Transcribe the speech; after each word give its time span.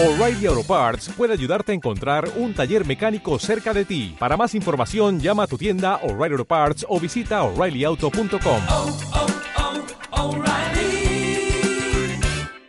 O'Reilly 0.00 0.46
Auto 0.46 0.62
Parts 0.62 1.08
puede 1.16 1.32
ayudarte 1.32 1.72
a 1.72 1.74
encontrar 1.74 2.30
un 2.36 2.54
taller 2.54 2.86
mecánico 2.86 3.36
cerca 3.40 3.74
de 3.74 3.84
ti. 3.84 4.14
Para 4.16 4.36
más 4.36 4.54
información, 4.54 5.18
llama 5.18 5.42
a 5.42 5.46
tu 5.48 5.58
tienda 5.58 5.96
O'Reilly 6.04 6.34
Auto 6.34 6.44
Parts 6.44 6.86
o 6.88 7.00
visita 7.00 7.42
oreillyauto.com. 7.42 8.62
oh, 8.68 8.98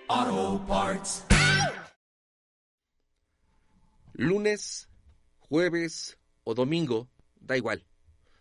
oh, 0.07 0.65
Parts. 0.67 1.23
Lunes, 4.13 4.89
jueves 5.37 6.17
o 6.43 6.55
domingo, 6.55 7.11
da 7.39 7.57
igual. 7.57 7.85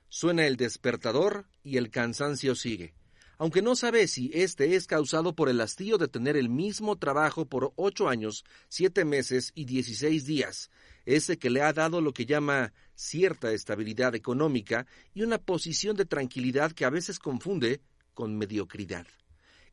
Suena 0.09 0.47
el 0.47 0.57
despertador 0.57 1.45
y 1.63 1.77
el 1.77 1.91
cansancio 1.91 2.55
sigue. 2.55 2.95
Aunque 3.41 3.63
no 3.63 3.77
sabe 3.77 4.09
si 4.09 4.33
este 4.35 4.75
es 4.75 4.89
causado 4.89 5.33
por 5.33 5.49
el 5.49 5.61
hastío 5.61 5.97
de 5.97 6.09
tener 6.09 6.37
el 6.37 6.49
mismo 6.49 6.97
trabajo 6.97 7.47
por 7.47 7.73
ocho 7.77 8.09
años, 8.09 8.45
siete 8.69 9.05
meses 9.05 9.53
y 9.55 9.65
dieciséis 9.65 10.27
días, 10.27 10.73
ese 11.07 11.39
que 11.39 11.49
le 11.49 11.63
ha 11.63 11.73
dado 11.73 12.01
lo 12.01 12.13
que 12.13 12.27
llama 12.27 12.73
cierta 12.97 13.53
estabilidad 13.53 14.17
económica 14.17 14.87
y 15.15 15.23
una 15.23 15.39
posición 15.39 15.97
de 15.97 16.05
tranquilidad 16.05 16.73
que 16.73 16.85
a 16.85 16.91
veces 16.91 17.21
confunde 17.21 17.81
con 18.13 18.37
mediocridad. 18.37 19.07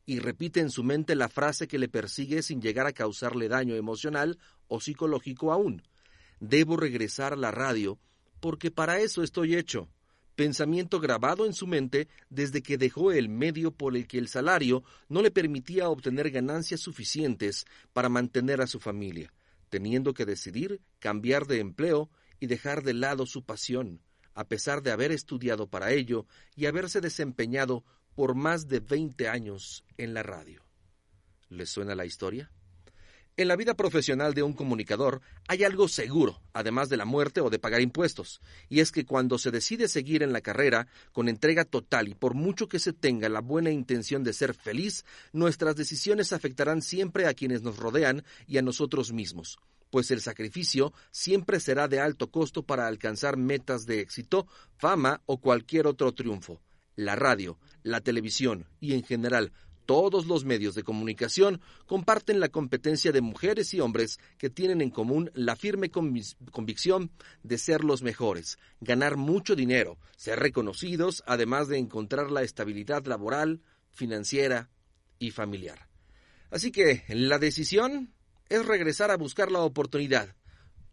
Y 0.04 0.20
repite 0.20 0.60
en 0.60 0.70
su 0.70 0.84
mente 0.84 1.16
la 1.16 1.28
frase 1.28 1.66
que 1.66 1.80
le 1.80 1.88
persigue 1.88 2.44
sin 2.44 2.62
llegar 2.62 2.86
a 2.86 2.92
causarle 2.92 3.48
daño 3.48 3.74
emocional 3.74 4.38
o 4.68 4.80
psicológico 4.80 5.52
aún. 5.52 5.82
Debo 6.38 6.76
regresar 6.76 7.32
a 7.32 7.36
la 7.36 7.50
radio 7.50 7.98
porque 8.38 8.70
para 8.70 9.00
eso 9.00 9.24
estoy 9.24 9.56
hecho 9.56 9.88
pensamiento 10.36 11.00
grabado 11.00 11.46
en 11.46 11.54
su 11.54 11.66
mente 11.66 12.08
desde 12.28 12.62
que 12.62 12.78
dejó 12.78 13.10
el 13.10 13.28
medio 13.28 13.72
por 13.72 13.96
el 13.96 14.06
que 14.06 14.18
el 14.18 14.28
salario 14.28 14.84
no 15.08 15.22
le 15.22 15.30
permitía 15.30 15.88
obtener 15.88 16.30
ganancias 16.30 16.80
suficientes 16.80 17.64
para 17.92 18.08
mantener 18.08 18.60
a 18.60 18.66
su 18.66 18.78
familia, 18.78 19.32
teniendo 19.70 20.14
que 20.14 20.26
decidir 20.26 20.80
cambiar 20.98 21.46
de 21.46 21.58
empleo 21.58 22.10
y 22.38 22.46
dejar 22.46 22.82
de 22.84 22.94
lado 22.94 23.26
su 23.26 23.44
pasión, 23.44 24.02
a 24.34 24.44
pesar 24.44 24.82
de 24.82 24.92
haber 24.92 25.10
estudiado 25.10 25.68
para 25.68 25.90
ello 25.92 26.26
y 26.54 26.66
haberse 26.66 27.00
desempeñado 27.00 27.84
por 28.14 28.34
más 28.34 28.68
de 28.68 28.80
veinte 28.80 29.28
años 29.28 29.84
en 29.96 30.14
la 30.14 30.22
radio. 30.22 30.62
¿Les 31.48 31.70
suena 31.70 31.94
la 31.94 32.04
historia? 32.04 32.50
En 33.38 33.48
la 33.48 33.56
vida 33.56 33.74
profesional 33.74 34.32
de 34.32 34.42
un 34.42 34.54
comunicador 34.54 35.20
hay 35.46 35.62
algo 35.62 35.88
seguro, 35.88 36.40
además 36.54 36.88
de 36.88 36.96
la 36.96 37.04
muerte 37.04 37.42
o 37.42 37.50
de 37.50 37.58
pagar 37.58 37.82
impuestos, 37.82 38.40
y 38.70 38.80
es 38.80 38.92
que 38.92 39.04
cuando 39.04 39.36
se 39.36 39.50
decide 39.50 39.88
seguir 39.88 40.22
en 40.22 40.32
la 40.32 40.40
carrera 40.40 40.86
con 41.12 41.28
entrega 41.28 41.66
total 41.66 42.08
y 42.08 42.14
por 42.14 42.32
mucho 42.32 42.66
que 42.66 42.78
se 42.78 42.94
tenga 42.94 43.28
la 43.28 43.42
buena 43.42 43.70
intención 43.70 44.24
de 44.24 44.32
ser 44.32 44.54
feliz, 44.54 45.04
nuestras 45.34 45.76
decisiones 45.76 46.32
afectarán 46.32 46.80
siempre 46.80 47.26
a 47.26 47.34
quienes 47.34 47.60
nos 47.60 47.76
rodean 47.76 48.24
y 48.46 48.56
a 48.56 48.62
nosotros 48.62 49.12
mismos, 49.12 49.58
pues 49.90 50.10
el 50.10 50.22
sacrificio 50.22 50.94
siempre 51.10 51.60
será 51.60 51.88
de 51.88 52.00
alto 52.00 52.30
costo 52.30 52.62
para 52.62 52.86
alcanzar 52.86 53.36
metas 53.36 53.84
de 53.84 54.00
éxito, 54.00 54.46
fama 54.78 55.20
o 55.26 55.42
cualquier 55.42 55.86
otro 55.86 56.14
triunfo. 56.14 56.62
La 56.94 57.14
radio, 57.14 57.58
la 57.82 58.00
televisión 58.00 58.66
y 58.80 58.94
en 58.94 59.04
general 59.04 59.52
todos 59.86 60.26
los 60.26 60.44
medios 60.44 60.74
de 60.74 60.82
comunicación 60.82 61.60
comparten 61.86 62.40
la 62.40 62.48
competencia 62.48 63.12
de 63.12 63.20
mujeres 63.20 63.72
y 63.72 63.80
hombres 63.80 64.18
que 64.36 64.50
tienen 64.50 64.82
en 64.82 64.90
común 64.90 65.30
la 65.34 65.56
firme 65.56 65.90
convicción 65.90 67.10
de 67.42 67.56
ser 67.56 67.84
los 67.84 68.02
mejores, 68.02 68.58
ganar 68.80 69.16
mucho 69.16 69.56
dinero, 69.56 69.98
ser 70.16 70.40
reconocidos, 70.40 71.22
además 71.26 71.68
de 71.68 71.78
encontrar 71.78 72.30
la 72.30 72.42
estabilidad 72.42 73.06
laboral, 73.06 73.62
financiera 73.90 74.68
y 75.18 75.30
familiar. 75.30 75.88
Así 76.50 76.70
que 76.70 77.04
la 77.08 77.38
decisión 77.38 78.12
es 78.48 78.66
regresar 78.66 79.10
a 79.10 79.16
buscar 79.16 79.50
la 79.50 79.60
oportunidad, 79.60 80.34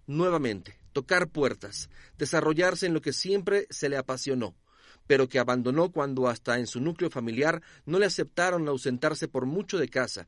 nuevamente, 0.08 0.78
tocar 0.94 1.30
puertas, 1.30 1.90
desarrollarse 2.18 2.86
en 2.86 2.94
lo 2.94 3.02
que 3.02 3.14
siempre 3.14 3.68
se 3.70 3.90
le 3.90 3.98
apasionó 3.98 4.56
pero 5.08 5.28
que 5.28 5.40
abandonó 5.40 5.92
cuando 5.92 6.28
hasta 6.28 6.60
en 6.60 6.68
su 6.68 6.80
núcleo 6.80 7.10
familiar 7.10 7.62
no 7.86 8.00
le 8.00 8.06
aceptaron 8.06 8.68
ausentarse 8.68 9.28
por 9.28 9.46
mucho 9.46 9.78
de 9.78 9.90
casa, 9.90 10.28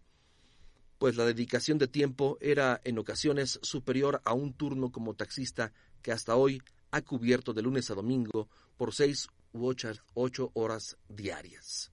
pues 0.98 1.16
la 1.16 1.26
dedicación 1.26 1.78
de 1.78 1.88
tiempo 1.88 2.38
era 2.42 2.82
en 2.84 2.98
ocasiones 2.98 3.60
superior 3.62 4.22
a 4.26 4.34
un 4.34 4.54
turno 4.54 4.92
como 4.92 5.14
taxista 5.14 5.74
que 6.02 6.12
hasta 6.12 6.36
hoy 6.36 6.62
ha 6.92 7.02
cubierto 7.02 7.54
de 7.54 7.62
lunes 7.62 7.90
a 7.92 7.96
domingo 7.96 8.50
por 8.78 8.94
seis 8.94 9.28
u 9.54 9.66
ocho, 9.66 9.92
ocho 10.14 10.52
horas 10.54 10.98
diarias. 11.10 11.92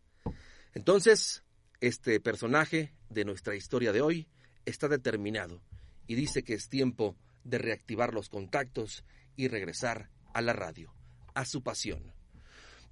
Entonces, 0.74 1.42
este 1.80 2.20
personaje 2.20 2.94
de 3.10 3.24
nuestra 3.24 3.56
historia 3.56 3.92
de 3.92 4.00
hoy 4.00 4.28
está 4.64 4.88
determinado 4.88 5.60
y 6.06 6.14
dice 6.14 6.44
que 6.44 6.54
es 6.54 6.68
tiempo 6.68 7.16
de 7.44 7.58
reactivar 7.58 8.14
los 8.14 8.28
contactos 8.28 9.04
y 9.36 9.48
regresar 9.48 10.10
a 10.34 10.40
la 10.40 10.52
radio, 10.52 10.94
a 11.34 11.44
su 11.44 11.62
pasión. 11.62 12.12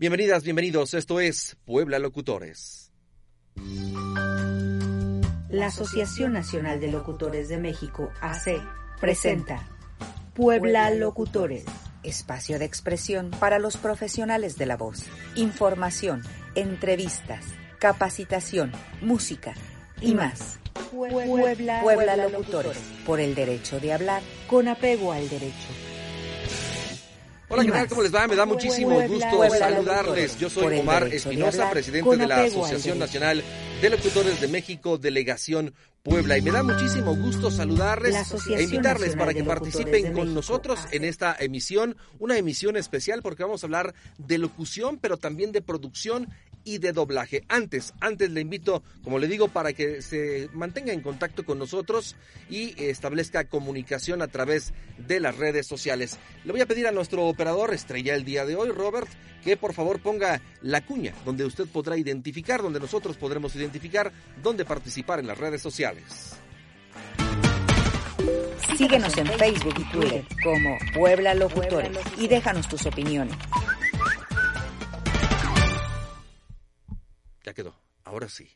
Bienvenidas, 0.00 0.44
bienvenidos. 0.44 0.94
Esto 0.94 1.20
es 1.20 1.58
Puebla 1.66 1.98
Locutores. 1.98 2.90
La 5.50 5.66
Asociación 5.66 6.32
Nacional 6.32 6.80
de 6.80 6.90
Locutores 6.90 7.50
de 7.50 7.58
México, 7.58 8.10
AC, 8.22 8.62
presenta 8.98 9.68
Puebla 10.32 10.90
Locutores, 10.90 11.66
espacio 12.02 12.58
de 12.58 12.64
expresión 12.64 13.30
para 13.30 13.58
los 13.58 13.76
profesionales 13.76 14.56
de 14.56 14.64
la 14.64 14.78
voz. 14.78 15.04
Información, 15.34 16.22
entrevistas, 16.54 17.44
capacitación, 17.78 18.72
música 19.02 19.52
y 20.00 20.14
más. 20.14 20.60
Puebla, 20.90 21.82
Puebla 21.82 22.16
Locutores, 22.16 22.78
por 23.04 23.20
el 23.20 23.34
derecho 23.34 23.78
de 23.80 23.92
hablar 23.92 24.22
con 24.48 24.66
apego 24.66 25.12
al 25.12 25.28
derecho. 25.28 25.89
Hola, 27.52 27.64
¿qué 27.64 27.72
tal? 27.72 27.88
¿Cómo 27.88 28.02
les 28.02 28.14
va? 28.14 28.28
Me 28.28 28.36
da 28.36 28.46
muchísimo 28.46 29.00
gusto 29.08 29.50
saludarles. 29.50 30.38
Yo 30.38 30.48
soy 30.48 30.78
Omar 30.78 31.12
Espinosa, 31.12 31.68
presidente 31.68 32.16
de 32.16 32.26
la 32.28 32.44
Asociación 32.44 33.00
Nacional 33.00 33.42
de 33.82 33.90
Locutores 33.90 34.40
de 34.40 34.46
México, 34.46 34.98
Delegación 34.98 35.74
Puebla. 36.04 36.38
Y 36.38 36.42
me 36.42 36.52
da 36.52 36.62
muchísimo 36.62 37.16
gusto 37.16 37.50
saludarles 37.50 38.32
e 38.56 38.62
invitarles 38.62 39.16
para 39.16 39.34
que 39.34 39.42
participen 39.42 40.12
con 40.12 40.32
nosotros 40.32 40.78
en 40.92 41.04
esta 41.04 41.36
emisión, 41.40 41.96
una 42.20 42.38
emisión 42.38 42.76
especial 42.76 43.20
porque 43.20 43.42
vamos 43.42 43.64
a 43.64 43.66
hablar 43.66 43.94
de 44.18 44.38
locución, 44.38 44.98
pero 44.98 45.16
también 45.16 45.50
de 45.50 45.60
producción 45.60 46.28
y 46.64 46.78
de 46.78 46.92
doblaje. 46.92 47.44
Antes, 47.48 47.94
antes 48.00 48.30
le 48.30 48.40
invito, 48.40 48.82
como 49.02 49.18
le 49.18 49.28
digo, 49.28 49.48
para 49.48 49.72
que 49.72 50.02
se 50.02 50.48
mantenga 50.52 50.92
en 50.92 51.00
contacto 51.00 51.44
con 51.44 51.58
nosotros 51.58 52.16
y 52.48 52.74
establezca 52.82 53.44
comunicación 53.44 54.22
a 54.22 54.28
través 54.28 54.72
de 54.98 55.20
las 55.20 55.36
redes 55.36 55.66
sociales. 55.66 56.18
Le 56.44 56.52
voy 56.52 56.60
a 56.60 56.66
pedir 56.66 56.86
a 56.86 56.92
nuestro 56.92 57.26
operador 57.26 57.72
estrella 57.72 58.14
el 58.14 58.24
día 58.24 58.44
de 58.44 58.56
hoy, 58.56 58.70
Robert, 58.70 59.08
que 59.44 59.56
por 59.56 59.72
favor 59.72 60.00
ponga 60.00 60.40
la 60.62 60.84
cuña 60.84 61.14
donde 61.24 61.44
usted 61.44 61.66
podrá 61.66 61.96
identificar, 61.96 62.62
donde 62.62 62.80
nosotros 62.80 63.16
podremos 63.16 63.54
identificar 63.56 64.12
dónde 64.42 64.64
participar 64.64 65.18
en 65.20 65.26
las 65.26 65.38
redes 65.38 65.62
sociales. 65.62 66.36
Síguenos 68.76 69.16
en 69.18 69.26
Facebook 69.26 69.74
y 69.78 69.92
Twitter 69.92 70.24
como 70.42 70.78
Puebla 70.94 71.34
Locutores 71.34 71.90
y 72.16 72.28
déjanos 72.28 72.68
tus 72.68 72.86
opiniones. 72.86 73.36
Quedó. 77.54 77.74
Ahora 78.04 78.28
sí. 78.28 78.48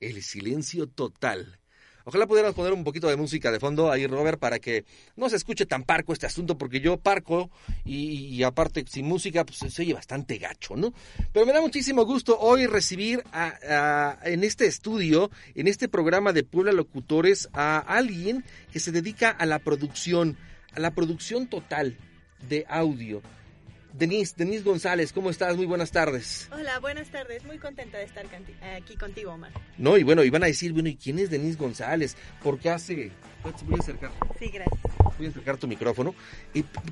El 0.00 0.22
silencio 0.22 0.86
total. 0.86 1.60
Ojalá 2.04 2.26
pudiéramos 2.26 2.56
poner 2.56 2.72
un 2.72 2.84
poquito 2.84 3.08
de 3.08 3.16
música 3.16 3.52
de 3.52 3.60
fondo 3.60 3.90
ahí, 3.90 4.06
Robert, 4.06 4.38
para 4.38 4.58
que 4.58 4.84
no 5.16 5.28
se 5.28 5.36
escuche 5.36 5.66
tan 5.66 5.84
parco 5.84 6.12
este 6.12 6.26
asunto, 6.26 6.56
porque 6.56 6.80
yo 6.80 6.96
parco 6.96 7.50
y, 7.84 8.42
aparte 8.42 8.84
sin 8.88 9.06
música 9.06 9.44
pues 9.44 9.58
se 9.58 9.82
oye 9.82 9.92
bastante 9.92 10.38
gacho, 10.38 10.76
¿no? 10.76 10.94
Pero 11.32 11.46
me 11.46 11.52
da 11.52 11.60
muchísimo 11.60 12.04
gusto 12.04 12.38
hoy 12.38 12.66
recibir 12.66 13.22
a, 13.32 14.18
en 14.24 14.44
este 14.44 14.66
estudio, 14.66 15.30
en 15.54 15.68
este 15.68 15.88
programa 15.88 16.32
de 16.32 16.42
Puebla 16.42 16.72
Locutores, 16.72 17.48
a 17.52 17.78
alguien 17.78 18.44
que 18.72 18.80
se 18.80 18.92
dedica 18.92 19.30
a 19.30 19.46
la 19.46 19.58
producción, 19.58 20.38
a 20.72 20.80
la 20.80 20.92
producción 20.92 21.48
total 21.48 21.96
de 22.48 22.64
audio. 22.68 23.22
Denise, 23.92 24.34
Denise 24.36 24.62
González, 24.62 25.12
¿cómo 25.12 25.30
estás? 25.30 25.56
Muy 25.56 25.66
buenas 25.66 25.90
tardes. 25.90 26.48
Hola, 26.52 26.78
buenas 26.78 27.08
tardes. 27.10 27.44
Muy 27.44 27.58
contenta 27.58 27.98
de 27.98 28.04
estar 28.04 28.24
aquí 28.76 28.96
contigo, 28.96 29.32
Omar. 29.32 29.52
No, 29.78 29.96
y 29.96 30.02
bueno, 30.02 30.22
y 30.22 30.30
van 30.30 30.44
a 30.44 30.46
decir, 30.46 30.72
bueno, 30.72 30.88
¿y 30.88 30.96
quién 30.96 31.18
es 31.18 31.30
Denise 31.30 31.58
González? 31.58 32.16
Porque 32.42 32.70
hace... 32.70 33.10
Voy 33.42 33.76
a 33.76 33.82
acercar. 33.82 34.12
Sí, 34.38 34.50
gracias. 34.50 34.80
Voy 35.16 35.26
a 35.26 35.30
acercar 35.30 35.56
tu 35.56 35.66
micrófono. 35.66 36.14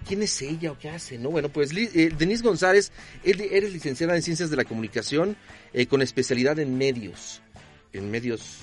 ¿Quién 0.07 0.23
es 0.23 0.41
ella 0.43 0.73
o 0.73 0.79
qué 0.79 0.89
hace? 0.89 1.19
No, 1.19 1.31
bueno, 1.31 1.51
pues 1.51 1.73
eh, 1.77 2.11
Denise 2.17 2.43
González, 2.43 2.91
eres 3.23 3.73
licenciada 3.73 4.17
en 4.17 4.23
Ciencias 4.23 4.51
de 4.51 4.57
la 4.57 4.65
Comunicación 4.65 5.37
eh, 5.73 5.87
con 5.87 6.03
especialidad 6.03 6.59
en 6.59 6.79
medios. 6.79 7.43
En 7.93 8.11
medios 8.11 8.59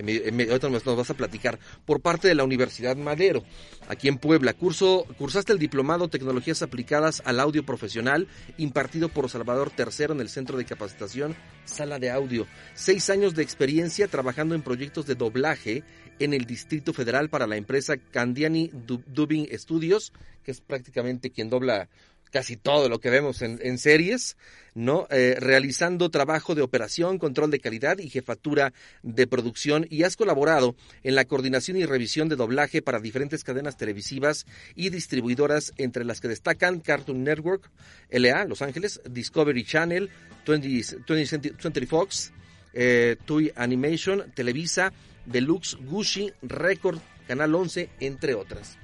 en 0.00 0.40
en 0.40 0.48
ahorita 0.50 0.68
nos, 0.68 0.84
vas 0.84 1.10
a 1.10 1.14
platicar, 1.14 1.58
por 1.84 2.00
parte 2.00 2.26
de 2.28 2.34
la 2.34 2.44
Universidad 2.44 2.96
Madero, 2.96 3.44
aquí 3.88 4.08
en 4.08 4.18
Puebla. 4.18 4.54
Cursaste 4.54 5.52
el 5.52 5.58
diplomado 5.58 6.08
Tecnologías 6.08 6.62
Aplicadas 6.62 7.22
al 7.24 7.38
Audio 7.40 7.64
Profesional, 7.64 8.26
impartido 8.58 9.08
por 9.08 9.28
Salvador 9.30 9.72
III 9.78 10.06
en 10.12 10.20
el 10.20 10.28
Centro 10.28 10.58
de 10.58 10.64
Capacitación 10.64 11.36
Sala 11.64 11.98
de 11.98 12.10
Audio. 12.10 12.46
Seis 12.74 13.10
años 13.10 13.34
de 13.34 13.42
experiencia 13.42 14.08
trabajando 14.08 14.54
en 14.54 14.62
proyectos 14.62 15.06
de 15.06 15.14
doblaje 15.14 15.84
en 16.18 16.34
el 16.34 16.44
Distrito 16.44 16.92
Federal 16.92 17.30
para 17.30 17.46
la 17.46 17.56
empresa 17.56 17.96
Candiani 17.96 18.70
Du- 18.86 19.02
Dubbing 19.06 19.48
Studios, 19.58 20.12
que 20.44 20.50
es 20.50 20.60
prácticamente 20.60 21.30
quien 21.30 21.48
dobla 21.50 21.88
casi 22.30 22.56
todo 22.56 22.88
lo 22.88 23.00
que 23.00 23.10
vemos 23.10 23.42
en, 23.42 23.58
en 23.62 23.78
series, 23.78 24.36
¿no? 24.74 25.06
Eh, 25.10 25.36
realizando 25.38 26.10
trabajo 26.10 26.54
de 26.54 26.62
operación, 26.62 27.18
control 27.18 27.50
de 27.50 27.60
calidad 27.60 27.98
y 27.98 28.08
jefatura 28.08 28.72
de 29.02 29.26
producción 29.26 29.86
y 29.90 30.04
has 30.04 30.16
colaborado 30.16 30.76
en 31.02 31.14
la 31.14 31.24
coordinación 31.24 31.76
y 31.76 31.84
revisión 31.84 32.28
de 32.28 32.36
doblaje 32.36 32.82
para 32.82 33.00
diferentes 33.00 33.44
cadenas 33.44 33.76
televisivas 33.76 34.46
y 34.74 34.90
distribuidoras, 34.90 35.72
entre 35.76 36.04
las 36.04 36.20
que 36.20 36.28
destacan 36.28 36.80
Cartoon 36.80 37.24
Network, 37.24 37.70
LA, 38.10 38.44
Los 38.44 38.62
Ángeles, 38.62 39.00
Discovery 39.08 39.64
Channel, 39.64 40.10
20, 40.46 40.68
20th 40.68 41.60
Century 41.60 41.86
Fox, 41.86 42.32
eh, 42.72 43.16
Toy 43.24 43.52
Animation, 43.56 44.30
Televisa, 44.34 44.92
Deluxe, 45.26 45.76
Gucci, 45.80 46.32
Record, 46.42 46.98
Canal 47.26 47.54
11, 47.54 47.90
entre 48.00 48.34
otras. 48.34 48.78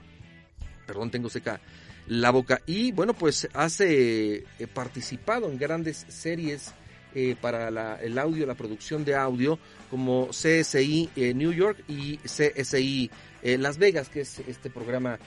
Perdón, 0.86 1.10
tengo 1.10 1.28
seca 1.28 1.60
la 2.06 2.30
boca. 2.30 2.60
Y 2.66 2.92
bueno, 2.92 3.14
pues 3.14 3.48
has 3.52 3.80
eh, 3.80 4.44
eh, 4.58 4.66
participado 4.72 5.50
en 5.50 5.58
grandes 5.58 6.04
series 6.08 6.72
eh, 7.14 7.34
para 7.40 7.70
la- 7.70 7.96
el 8.02 8.18
audio, 8.18 8.46
la 8.46 8.54
producción 8.54 9.04
de 9.04 9.14
audio, 9.14 9.58
como 9.90 10.28
CSI 10.30 11.08
eh, 11.16 11.32
New 11.34 11.52
York 11.52 11.78
y 11.88 12.18
CSI 12.18 13.10
eh, 13.42 13.58
Las 13.58 13.78
Vegas, 13.78 14.08
que 14.08 14.20
es 14.20 14.38
este 14.40 14.68
programa 14.70 15.18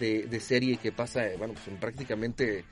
de, 0.00 0.26
serie 0.40 0.78
que 0.78 0.92
pasa, 0.92 1.24
bueno, 1.38 1.52
pues 1.54 1.68
en 1.68 1.76
prácticamente 1.76 2.64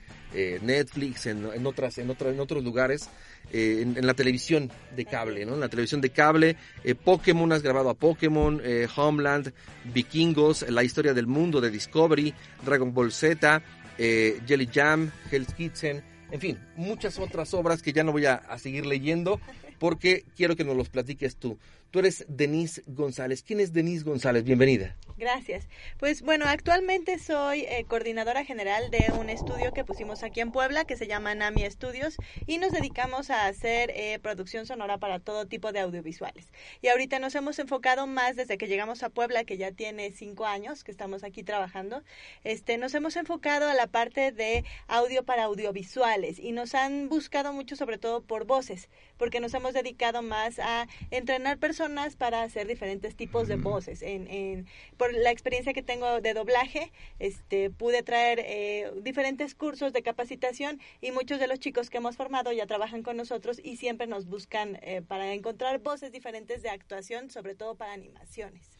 Netflix, 0.62 1.26
en, 1.26 1.44
en 1.53 1.67
otras, 1.67 1.99
en, 1.99 2.08
otra- 2.08 2.31
en 2.31 2.41
otros 2.41 2.65
lugares, 2.65 3.11
eh, 3.52 3.82
en, 3.82 4.06
la 4.06 4.14
televisión 4.14 4.70
de 4.96 5.04
cable, 5.04 5.44
¿no? 5.44 5.54
En 5.54 5.60
la 5.60 5.69
televisión 5.69 6.00
de 6.00 6.10
cable, 6.10 6.56
eh, 6.84 6.94
Pokémon, 6.94 7.52
has 7.52 7.62
grabado 7.62 7.90
a 7.90 7.94
Pokémon, 7.94 8.60
eh, 8.64 8.88
Homeland, 8.96 9.52
Vikingos, 9.93 10.62
La 10.70 10.82
historia 10.82 11.12
del 11.12 11.26
mundo 11.26 11.60
de 11.60 11.70
Discovery, 11.70 12.32
Dragon 12.64 12.94
Ball 12.94 13.12
Z, 13.12 13.62
Jelly 13.99 14.69
Jam, 14.72 15.10
Hell's 15.31 15.52
Kitchen, 15.54 16.02
en 16.31 16.40
fin, 16.40 16.58
muchas 16.76 17.19
otras 17.19 17.52
obras 17.52 17.82
que 17.82 17.93
ya 17.93 18.02
no 18.02 18.10
voy 18.10 18.25
a, 18.25 18.37
a 18.37 18.58
seguir 18.58 18.87
leyendo 18.87 19.38
porque 19.78 20.25
quiero 20.34 20.56
que 20.56 20.64
nos 20.64 20.76
los 20.76 20.88
platiques 20.88 21.37
tú. 21.37 21.58
Tú 21.93 21.99
eres 21.99 22.25
Denise 22.27 22.83
González. 22.87 23.43
¿Quién 23.43 23.61
es 23.61 23.75
Denise 23.75 24.03
González? 24.03 24.44
Bienvenida. 24.44 24.97
Gracias. 25.19 25.69
Pues 25.99 26.23
bueno, 26.23 26.47
actualmente 26.49 27.19
soy 27.19 27.67
eh, 27.69 27.85
coordinadora 27.87 28.47
general 28.47 28.91
de 28.91 29.12
un 29.21 29.29
estudio 29.29 29.75
que 29.75 29.85
pusimos 29.85 30.23
aquí 30.23 30.41
en 30.41 30.53
Puebla 30.53 30.87
que 30.87 30.97
se 30.97 31.06
llama 31.06 31.35
Nami 31.35 31.65
Estudios 31.65 32.17
y 32.47 32.56
nos 32.56 32.73
dedicamos 32.73 33.29
a 33.29 33.47
hacer 33.47 33.93
eh, 33.94 34.19
producción 34.21 34.65
sonora 34.65 34.97
para 34.97 35.21
todo 35.21 35.47
tipo 35.47 35.71
de 35.71 35.81
audiovisuales. 35.81 36.49
Y 36.81 36.89
ahorita 36.89 37.19
nos 37.19 37.35
hemos 37.35 37.59
enfocado 37.59 38.06
más 38.06 38.37
desde 38.37 38.56
que 38.56 38.69
llegamos 38.69 39.03
a 39.03 39.11
Puebla, 39.11 39.44
que 39.44 39.59
ya 39.59 39.71
tiene 39.71 40.12
cinco 40.12 40.47
años 40.47 40.85
que 40.85 40.91
estamos 40.91 41.23
aquí 41.23 41.43
trabajando. 41.43 42.03
Este, 42.43 42.79
nos 42.79 42.94
hemos 42.94 43.17
enfocado 43.17 43.69
a 43.69 43.75
la 43.75 43.87
parte 43.87 44.33
de 44.33 44.65
audio 44.89 45.25
para 45.25 45.44
audiovisuales 45.44 46.39
y 46.39 46.53
nos 46.53 46.75
han 46.75 47.11
buscado 47.11 47.53
mucho 47.53 47.77
sobre 47.77 47.99
todo 47.99 48.23
por 48.23 48.47
voces, 48.47 48.89
porque 49.19 49.41
nos 49.41 49.53
hemos 49.53 49.75
dedicado 49.75 50.23
más 50.23 50.59
a 50.59 50.89
entrenar 51.11 51.59
personas 51.59 51.81
para 52.19 52.43
hacer 52.43 52.67
diferentes 52.67 53.17
tipos 53.17 53.49
de 53.49 53.56
voces. 53.56 54.02
En, 54.02 54.29
en, 54.29 54.67
por 54.96 55.12
la 55.12 55.31
experiencia 55.31 55.73
que 55.73 55.82
tengo 55.82 56.20
de 56.20 56.32
doblaje, 56.34 56.93
este, 57.19 57.70
pude 57.70 58.02
traer 58.02 58.40
eh, 58.40 58.93
diferentes 59.02 59.55
cursos 59.55 59.93
de 59.93 60.02
capacitación 60.02 60.81
y 61.00 61.11
muchos 61.11 61.40
de 61.40 61.49
los 61.49 61.58
chicos 61.58 61.90
que 61.90 61.99
hemos 61.99 62.17
formado 62.17 62.52
ya 62.52 62.67
trabajan 62.67 63.02
con 63.02 63.17
nosotros 63.17 63.61
y 63.62 63.76
siempre 63.76 64.06
nos 64.06 64.26
buscan 64.26 64.79
eh, 64.82 65.02
para 65.06 65.32
encontrar 65.32 65.81
voces 65.81 66.12
diferentes 66.12 66.62
de 66.62 66.70
actuación, 66.70 67.31
sobre 67.31 67.55
todo 67.55 67.75
para 67.75 67.93
animaciones. 67.93 68.71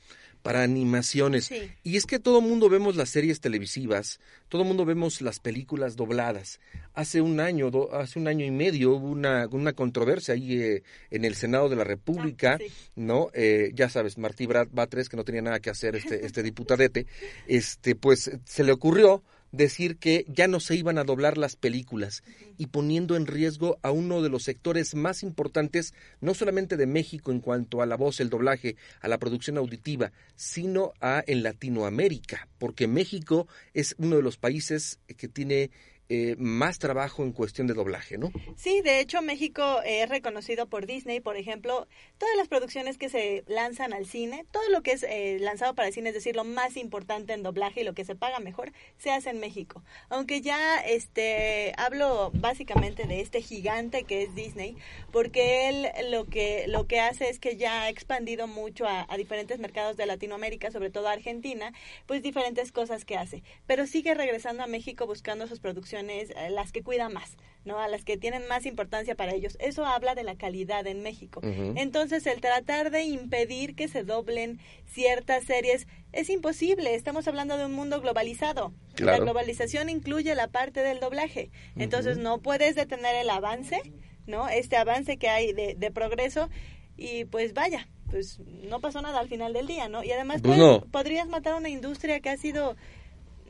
Para 0.43 0.63
animaciones. 0.65 1.45
Sí. 1.47 1.71
Y 1.85 1.97
es 1.97 2.05
que 2.05 2.19
todo 2.19 2.41
mundo 2.41 2.69
vemos 2.69 2.97
las 2.97 3.11
series 3.11 3.41
televisivas, 3.41 4.19
todo 4.49 4.65
mundo 4.65 4.85
vemos 4.85 5.21
las 5.23 5.39
películas 5.39 5.95
dobladas. 5.97 6.59
Hace 6.95 7.21
un 7.21 7.39
año, 7.41 7.71
do- 7.71 7.95
hace 7.95 8.19
un 8.19 8.27
año 8.29 8.45
y 8.45 8.51
medio 8.51 8.97
hubo 8.97 9.09
una, 9.09 9.47
una 9.49 9.73
controversia 9.73 10.35
ahí 10.35 10.61
eh, 10.61 10.83
en 11.11 11.25
el 11.25 11.37
Senado 11.37 11.69
de 11.69 11.77
la 11.77 11.85
República, 11.85 12.55
Ah, 12.55 12.59
sí. 12.59 12.67
¿no? 12.97 13.31
Eh, 13.35 13.71
ya 13.75 13.89
sabes, 13.89 14.19
Martí 14.19 14.47
Batres, 14.47 15.09
que 15.09 15.17
no 15.17 15.25
tenía 15.25 15.43
nada 15.43 15.61
que 15.61 15.71
hacer 15.71 15.95
este, 15.97 16.27
este 16.27 16.43
diputadete, 16.43 17.07
este, 17.47 17.95
pues 17.95 18.31
se 18.45 18.65
le 18.65 18.73
ocurrió 18.73 19.23
decir 19.53 19.99
que 19.99 20.25
ya 20.29 20.49
no 20.49 20.61
se 20.61 20.75
iban 20.75 20.99
a 20.99 21.05
doblar 21.05 21.39
las 21.39 21.57
películas 21.57 22.25
y 22.57 22.67
poniendo 22.67 23.17
en 23.17 23.27
riesgo 23.27 23.79
a 23.83 23.91
uno 23.91 24.23
de 24.23 24.31
los 24.31 24.43
sectores 24.43 24.95
más 24.95 25.23
importantes, 25.23 25.95
no 26.21 26.35
solamente 26.35 26.77
de 26.77 26.87
México 26.87 27.31
en 27.31 27.41
cuanto 27.41 27.83
a 27.83 27.87
la 27.87 27.97
voz, 27.97 28.21
el 28.21 28.31
doblaje, 28.31 28.77
a 29.01 29.09
la 29.09 29.19
producción 29.19 29.59
auditiva, 29.59 30.13
sino 30.35 30.95
a 31.01 31.23
en 31.27 31.43
Latinoamérica, 31.43 32.49
porque 32.59 32.89
México 32.89 33.47
es 33.75 33.95
uno 33.99 34.17
de 34.17 34.23
los 34.23 34.39
países 34.39 34.99
que 35.17 35.29
tiene 35.29 35.71
eh, 36.09 36.37
más 36.39 36.79
trabajo 36.79 37.23
en 37.23 37.33
cuestión 37.33 37.67
de 37.67 37.75
doblaje, 37.75 38.19
¿no? 38.19 38.31
Sí, 38.57 38.83
de 38.83 39.01
hecho 39.01 39.23
México 39.23 39.81
es 39.85 40.09
reconocido 40.09 40.67
por 40.67 40.85
Disney, 40.87 41.21
por 41.21 41.37
ejemplo, 41.37 41.87
todas 42.19 42.37
las 42.37 42.49
producciones 42.49 42.99
que 42.99 43.09
se 43.09 43.45
lanzan 43.47 43.93
al 43.93 44.05
cine, 44.05 44.45
todo 44.51 44.69
lo 44.71 44.83
que 44.83 44.93
es 44.93 45.05
eh, 45.05 45.39
lanzado 45.41 45.75
para 45.75 45.89
el 45.89 45.95
cine, 45.95 46.11
es 46.11 46.15
decir, 46.15 46.37
lo 46.37 46.45
más 46.45 46.77
importante 46.77 47.33
en 47.33 47.43
doblaje 47.43 47.81
y 47.81 47.85
lo 47.85 47.95
que 47.95 48.05
se 48.05 48.15
paga 48.15 48.41
mejor, 48.41 48.73
se 48.99 49.11
hace 49.11 49.31
en 49.31 49.41
México. 49.41 49.83
Aunque 50.11 50.43
ya 50.43 50.81
este 50.81 51.73
hablo 51.79 52.31
básicamente 52.35 53.05
de 53.07 53.21
este 53.21 53.41
gigante 53.41 54.05
que 54.05 54.23
es 54.23 54.35
Disney, 54.35 54.77
porque 55.13 55.69
él 55.69 55.87
lo 56.11 56.27
que 56.27 56.67
lo 56.69 56.87
que 56.87 57.01
hace 57.01 57.31
es 57.31 57.39
que 57.39 57.57
ya 57.57 57.83
ha 57.83 57.89
expandido 57.89 58.47
mucho 58.47 58.87
a, 58.87 59.07
a 59.09 59.17
diferentes 59.17 59.59
mercados 59.59 59.97
de 59.97 60.07
Latinoamérica, 60.07 60.71
sobre 60.71 60.91
todo 60.91 61.09
a 61.09 61.13
Argentina, 61.13 61.73
pues 62.07 62.23
diferentes 62.23 62.73
cosas 62.73 63.05
que 63.05 63.17
hace, 63.17 63.43
pero 63.67 63.87
sigue 63.87 64.15
regresando 64.15 64.63
a 64.63 64.67
México 64.67 65.07
buscando 65.07 65.47
sus 65.47 65.61
producciones, 65.61 65.92
eh, 65.93 66.51
las 66.51 66.73
que 66.73 66.83
cuida 66.83 67.09
más, 67.09 67.37
¿no? 67.65 67.79
A 67.79 67.89
las 67.89 68.05
que 68.05 68.17
tienen 68.17 68.47
más 68.49 68.67
importancia 68.67 69.15
para 69.15 69.35
ellos. 69.35 69.57
Eso 69.61 69.85
habla 69.85 70.15
de 70.15 70.25
la 70.25 70.35
calidad 70.37 70.87
en 70.87 71.03
México. 71.03 71.41
Entonces, 71.43 72.27
el 72.27 72.41
tratar 72.41 72.91
de 72.91 73.03
impedir 73.03 73.75
que 73.75 73.89
se 73.89 74.03
doblen 74.05 74.59
ciertas 74.87 75.45
series 75.45 75.87
es 76.13 76.29
imposible. 76.31 76.95
Estamos 76.95 77.27
hablando 77.29 77.57
de 77.57 77.67
un 77.67 77.73
mundo 77.73 78.01
globalizado. 78.01 78.73
Claro. 78.95 79.19
La 79.19 79.25
globalización 79.25 79.89
incluye 79.89 80.35
la 80.35 80.49
parte 80.49 80.81
del 80.81 81.01
doblaje. 81.01 81.51
Entonces, 81.77 82.19
no 82.19 82.39
puedes 82.39 82.75
detener 82.75 83.15
el 83.17 83.31
avance, 83.31 83.81
¿no? 84.27 84.49
Este 84.49 84.77
avance 84.77 85.17
que 85.17 85.29
hay 85.29 85.53
de, 85.53 85.75
de 85.75 85.91
progreso 85.91 86.49
y 86.97 87.25
pues 87.25 87.55
vaya, 87.55 87.89
pues 88.11 88.39
no 88.69 88.81
pasó 88.81 89.01
nada 89.01 89.19
al 89.19 89.29
final 89.29 89.55
del 89.55 89.67
día, 89.67 89.89
¿no? 89.89 90.05
Y 90.05 90.13
además 90.13 90.43
Pues 90.43 90.59
no. 90.59 90.83
podrías 90.93 91.27
matar 91.27 91.55
una 91.55 91.71
industria 91.71 92.21
que 92.21 92.29
ha 92.29 92.37
sido 92.37 92.77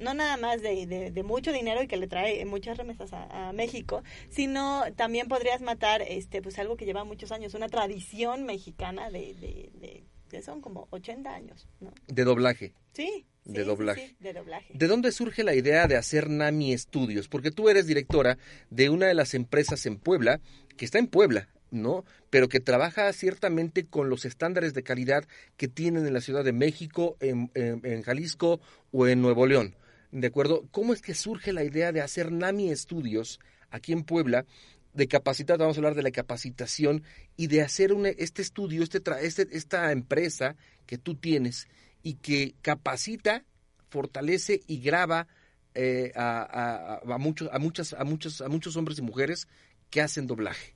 no 0.03 0.15
nada 0.15 0.37
más 0.37 0.61
de, 0.63 0.87
de, 0.87 1.11
de 1.11 1.23
mucho 1.23 1.53
dinero 1.53 1.83
y 1.83 1.87
que 1.87 1.97
le 1.97 2.07
trae 2.09 2.45
muchas 2.45 2.77
remesas 2.77 3.13
a, 3.13 3.49
a 3.49 3.53
México, 3.53 4.03
sino 4.31 4.83
también 4.97 5.29
podrías 5.29 5.61
matar 5.63 6.03
este 6.03 6.43
pues 6.43 6.59
algo 6.59 6.77
que 6.77 6.85
lleva 6.85 7.05
muchos 7.05 7.33
años, 7.33 7.55
una 7.55 7.69
tradición 7.69 8.45
mexicana 8.45 9.11
de, 9.11 9.35
de, 9.35 9.71
de, 9.75 10.05
de 10.31 10.43
son 10.43 10.61
como 10.61 10.89
80 10.91 11.33
años, 11.35 11.69
¿no? 11.81 11.93
De 12.09 12.25
doblaje. 12.25 12.75
Sí. 12.93 13.27
De 13.45 13.63
sí, 13.63 13.67
doblaje. 13.67 14.07
sí, 14.09 14.17
de 14.21 14.33
doblaje. 14.35 14.73
¿De 14.75 14.87
dónde 14.87 15.11
surge 15.11 15.43
la 15.43 15.55
idea 15.55 15.89
de 15.89 15.97
hacer 15.97 16.31
Nami 16.31 16.73
Estudios? 16.73 17.29
Porque 17.29 17.51
tú 17.51 17.69
eres 17.69 17.87
directora 17.87 18.39
de 18.71 18.89
una 18.89 19.07
de 19.07 19.15
las 19.15 19.35
empresas 19.35 19.85
en 19.87 19.97
Puebla, 19.99 20.41
que 20.77 20.85
está 20.85 20.99
en 21.01 21.09
Puebla, 21.09 21.49
¿no? 21.73 22.05
Pero 22.31 22.49
que 22.49 22.61
trabaja 22.61 23.13
ciertamente 23.13 23.85
con 23.85 24.09
los 24.11 24.25
estándares 24.25 24.75
de 24.75 24.85
calidad 24.85 25.25
que 25.57 25.67
tienen 25.67 26.07
en 26.07 26.13
la 26.15 26.21
Ciudad 26.21 26.45
de 26.45 26.53
México, 26.53 27.17
en, 27.21 27.51
en- 27.55 27.85
en 27.85 28.03
Jalisco 28.03 28.61
o 28.93 29.09
en 29.09 29.21
Nuevo 29.23 29.47
León. 29.47 29.75
¿De 30.13 30.27
acuerdo? 30.27 30.69
¿Cómo 30.71 30.93
es 30.93 31.01
que 31.01 31.15
surge 31.15 31.53
la 31.53 31.65
idea 31.65 31.91
de 31.91 32.03
hacer 32.03 32.31
Nami 32.33 32.71
Estudios 32.71 33.41
aquí 33.71 33.93
en 33.93 34.05
Puebla? 34.05 34.45
De 34.93 35.09
capacitar, 35.09 35.57
vamos 35.59 35.77
a 35.77 35.81
hablar 35.81 35.95
de 35.95 36.03
la 36.03 36.11
capacitación 36.11 37.03
y 37.35 37.47
de 37.47 37.63
hacer 37.63 37.95
un, 37.95 38.05
este 38.05 38.43
estudio, 38.43 38.83
este, 38.83 39.01
este- 39.23 39.49
esta 39.57 39.91
empresa 39.91 40.55
que 40.87 40.99
tú 40.99 41.15
tienes 41.15 41.67
y 42.03 42.15
que 42.15 42.55
capacita, 42.61 43.45
fortalece 43.89 44.61
y 44.67 44.81
graba 44.81 45.29
eh, 45.75 46.13
a- 46.15 47.01
a 47.03 47.19
muchos, 47.19 47.49
a, 47.51 47.59
muchas, 47.59 47.95
a, 47.95 48.05
muchos, 48.05 48.43
a 48.43 48.49
muchos 48.49 48.77
hombres 48.77 48.99
y 48.99 49.03
mujeres 49.03 49.49
que 49.89 50.03
hacen 50.03 50.27
doblaje. 50.27 50.75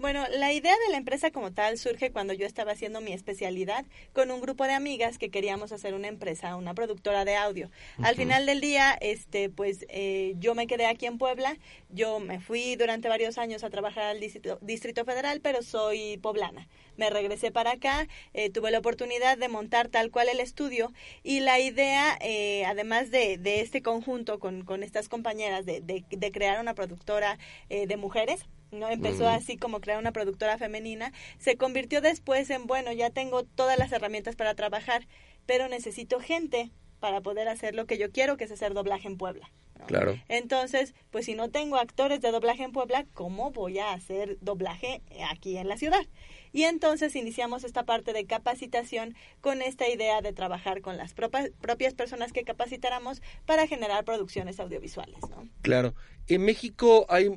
Bueno, 0.00 0.24
la 0.30 0.50
idea 0.50 0.72
de 0.72 0.92
la 0.92 0.96
empresa 0.96 1.30
como 1.30 1.52
tal 1.52 1.76
surge 1.76 2.10
cuando 2.10 2.32
yo 2.32 2.46
estaba 2.46 2.72
haciendo 2.72 3.02
mi 3.02 3.12
especialidad 3.12 3.84
con 4.14 4.30
un 4.30 4.40
grupo 4.40 4.64
de 4.64 4.72
amigas 4.72 5.18
que 5.18 5.28
queríamos 5.28 5.72
hacer 5.72 5.92
una 5.92 6.08
empresa, 6.08 6.56
una 6.56 6.72
productora 6.72 7.26
de 7.26 7.36
audio. 7.36 7.70
Al 8.02 8.16
final 8.16 8.46
del 8.46 8.62
día, 8.62 8.96
este, 9.02 9.50
pues 9.50 9.84
eh, 9.90 10.36
yo 10.38 10.54
me 10.54 10.66
quedé 10.66 10.86
aquí 10.86 11.04
en 11.04 11.18
Puebla. 11.18 11.58
Yo 11.90 12.18
me 12.18 12.40
fui 12.40 12.76
durante 12.76 13.10
varios 13.10 13.36
años 13.36 13.62
a 13.62 13.68
trabajar 13.68 14.04
al 14.04 14.20
distrito, 14.20 14.58
distrito 14.62 15.04
federal, 15.04 15.42
pero 15.42 15.62
soy 15.62 16.16
poblana. 16.16 16.66
Me 16.96 17.10
regresé 17.10 17.50
para 17.50 17.72
acá, 17.72 18.08
eh, 18.32 18.48
tuve 18.48 18.70
la 18.70 18.78
oportunidad 18.78 19.36
de 19.36 19.48
montar 19.50 19.88
tal 19.88 20.10
cual 20.10 20.30
el 20.30 20.40
estudio 20.40 20.94
y 21.22 21.40
la 21.40 21.60
idea, 21.60 22.16
eh, 22.22 22.64
además 22.64 23.10
de, 23.10 23.36
de, 23.36 23.60
este 23.60 23.82
conjunto 23.82 24.38
con, 24.38 24.64
con 24.64 24.82
estas 24.82 25.10
compañeras 25.10 25.66
de, 25.66 25.82
de, 25.82 26.06
de 26.08 26.32
crear 26.32 26.58
una 26.58 26.72
productora 26.72 27.38
de 27.68 27.96
mujeres, 27.98 28.46
no 28.70 28.88
empezó 28.88 29.28
así 29.28 29.56
como 29.56 29.80
crear 29.80 29.98
una 29.98 30.12
productora 30.12 30.58
femenina, 30.58 31.12
se 31.38 31.56
convirtió 31.56 32.00
después 32.00 32.50
en, 32.50 32.66
bueno, 32.66 32.92
ya 32.92 33.10
tengo 33.10 33.44
todas 33.44 33.78
las 33.78 33.92
herramientas 33.92 34.36
para 34.36 34.54
trabajar, 34.54 35.06
pero 35.46 35.68
necesito 35.68 36.20
gente 36.20 36.70
para 37.00 37.20
poder 37.20 37.48
hacer 37.48 37.74
lo 37.74 37.86
que 37.86 37.98
yo 37.98 38.10
quiero, 38.12 38.36
que 38.36 38.44
es 38.44 38.52
hacer 38.52 38.74
doblaje 38.74 39.08
en 39.08 39.16
Puebla. 39.16 39.50
Claro. 39.86 40.20
Entonces, 40.28 40.94
pues 41.10 41.24
si 41.24 41.34
no 41.34 41.50
tengo 41.50 41.76
actores 41.76 42.20
de 42.20 42.30
doblaje 42.30 42.62
en 42.62 42.72
Puebla, 42.72 43.06
¿cómo 43.14 43.50
voy 43.50 43.78
a 43.78 43.92
hacer 43.92 44.36
doblaje 44.40 45.02
aquí 45.30 45.56
en 45.56 45.68
la 45.68 45.78
ciudad? 45.78 46.06
Y 46.52 46.64
entonces 46.64 47.14
iniciamos 47.16 47.64
esta 47.64 47.84
parte 47.84 48.12
de 48.12 48.26
capacitación 48.26 49.14
con 49.40 49.62
esta 49.62 49.88
idea 49.88 50.20
de 50.20 50.32
trabajar 50.32 50.80
con 50.80 50.96
las 50.96 51.14
propias 51.14 51.94
personas 51.94 52.32
que 52.32 52.44
capacitáramos 52.44 53.22
para 53.46 53.66
generar 53.66 54.04
producciones 54.04 54.60
audiovisuales. 54.60 55.20
¿no? 55.30 55.48
Claro. 55.62 55.94
En 56.26 56.44
México 56.44 57.06
hay, 57.08 57.28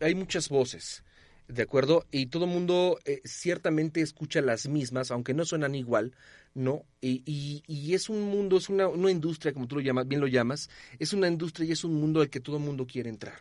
hay 0.00 0.14
muchas 0.14 0.48
voces. 0.48 1.04
¿De 1.48 1.62
acuerdo? 1.62 2.06
Y 2.10 2.26
todo 2.26 2.44
el 2.44 2.50
mundo 2.50 2.98
eh, 3.04 3.20
ciertamente 3.24 4.00
escucha 4.00 4.40
las 4.40 4.68
mismas, 4.68 5.10
aunque 5.10 5.34
no 5.34 5.44
suenan 5.44 5.74
igual, 5.74 6.14
¿no? 6.54 6.84
Y, 7.00 7.22
y, 7.26 7.62
y 7.66 7.94
es 7.94 8.08
un 8.08 8.22
mundo, 8.22 8.56
es 8.56 8.68
una, 8.68 8.88
una, 8.88 9.10
industria, 9.10 9.52
como 9.52 9.66
tú 9.66 9.74
lo 9.76 9.82
llamas, 9.82 10.06
bien 10.06 10.20
lo 10.20 10.28
llamas, 10.28 10.70
es 10.98 11.12
una 11.12 11.28
industria 11.28 11.66
y 11.68 11.72
es 11.72 11.84
un 11.84 11.94
mundo 11.94 12.20
al 12.20 12.30
que 12.30 12.40
todo 12.40 12.56
el 12.56 12.62
mundo 12.62 12.86
quiere 12.86 13.10
entrar. 13.10 13.34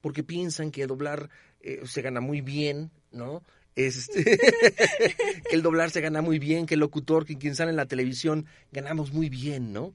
Porque 0.00 0.22
piensan 0.22 0.70
que 0.70 0.86
doblar 0.86 1.30
eh, 1.60 1.80
se 1.86 2.02
gana 2.02 2.20
muy 2.20 2.40
bien, 2.40 2.92
¿no? 3.10 3.42
Este, 3.76 4.24
que 5.50 5.54
el 5.54 5.62
doblar 5.62 5.90
se 5.90 6.00
gana 6.00 6.22
muy 6.22 6.38
bien, 6.38 6.66
que 6.66 6.74
el 6.74 6.80
locutor, 6.80 7.26
que 7.26 7.36
quien 7.36 7.54
sale 7.54 7.70
en 7.70 7.76
la 7.76 7.86
televisión, 7.86 8.46
ganamos 8.72 9.12
muy 9.12 9.28
bien, 9.28 9.72
¿no? 9.72 9.94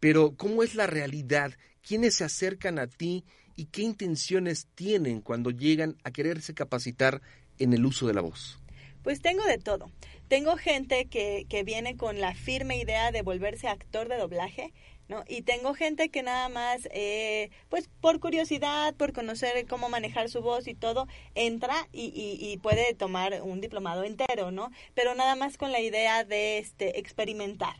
Pero 0.00 0.34
¿cómo 0.36 0.62
es 0.62 0.74
la 0.74 0.86
realidad? 0.86 1.52
¿Quiénes 1.86 2.16
se 2.16 2.24
acercan 2.24 2.78
a 2.78 2.88
ti 2.88 3.24
y 3.54 3.66
qué 3.66 3.82
intenciones 3.82 4.66
tienen 4.74 5.20
cuando 5.20 5.50
llegan 5.50 5.96
a 6.02 6.10
quererse 6.10 6.54
capacitar 6.54 7.22
en 7.58 7.72
el 7.72 7.86
uso 7.86 8.06
de 8.06 8.14
la 8.14 8.20
voz? 8.20 8.58
Pues 9.02 9.20
tengo 9.20 9.44
de 9.44 9.58
todo. 9.58 9.90
Tengo 10.28 10.56
gente 10.56 11.06
que, 11.06 11.46
que 11.48 11.62
viene 11.62 11.96
con 11.96 12.20
la 12.20 12.34
firme 12.34 12.78
idea 12.78 13.12
de 13.12 13.22
volverse 13.22 13.68
actor 13.68 14.08
de 14.08 14.16
doblaje, 14.16 14.72
¿no? 15.10 15.24
Y 15.26 15.42
tengo 15.42 15.74
gente 15.74 16.08
que 16.08 16.22
nada 16.22 16.48
más, 16.48 16.88
eh, 16.92 17.50
pues 17.68 17.90
por 18.00 18.20
curiosidad, 18.20 18.94
por 18.94 19.12
conocer 19.12 19.66
cómo 19.66 19.88
manejar 19.88 20.30
su 20.30 20.40
voz 20.40 20.68
y 20.68 20.74
todo, 20.74 21.08
entra 21.34 21.88
y, 21.92 22.04
y, 22.04 22.38
y, 22.40 22.56
puede 22.58 22.94
tomar 22.94 23.42
un 23.42 23.60
diplomado 23.60 24.04
entero, 24.04 24.52
¿no? 24.52 24.70
Pero 24.94 25.16
nada 25.16 25.34
más 25.34 25.58
con 25.58 25.72
la 25.72 25.80
idea 25.80 26.22
de 26.24 26.58
este, 26.58 27.00
experimentar. 27.00 27.74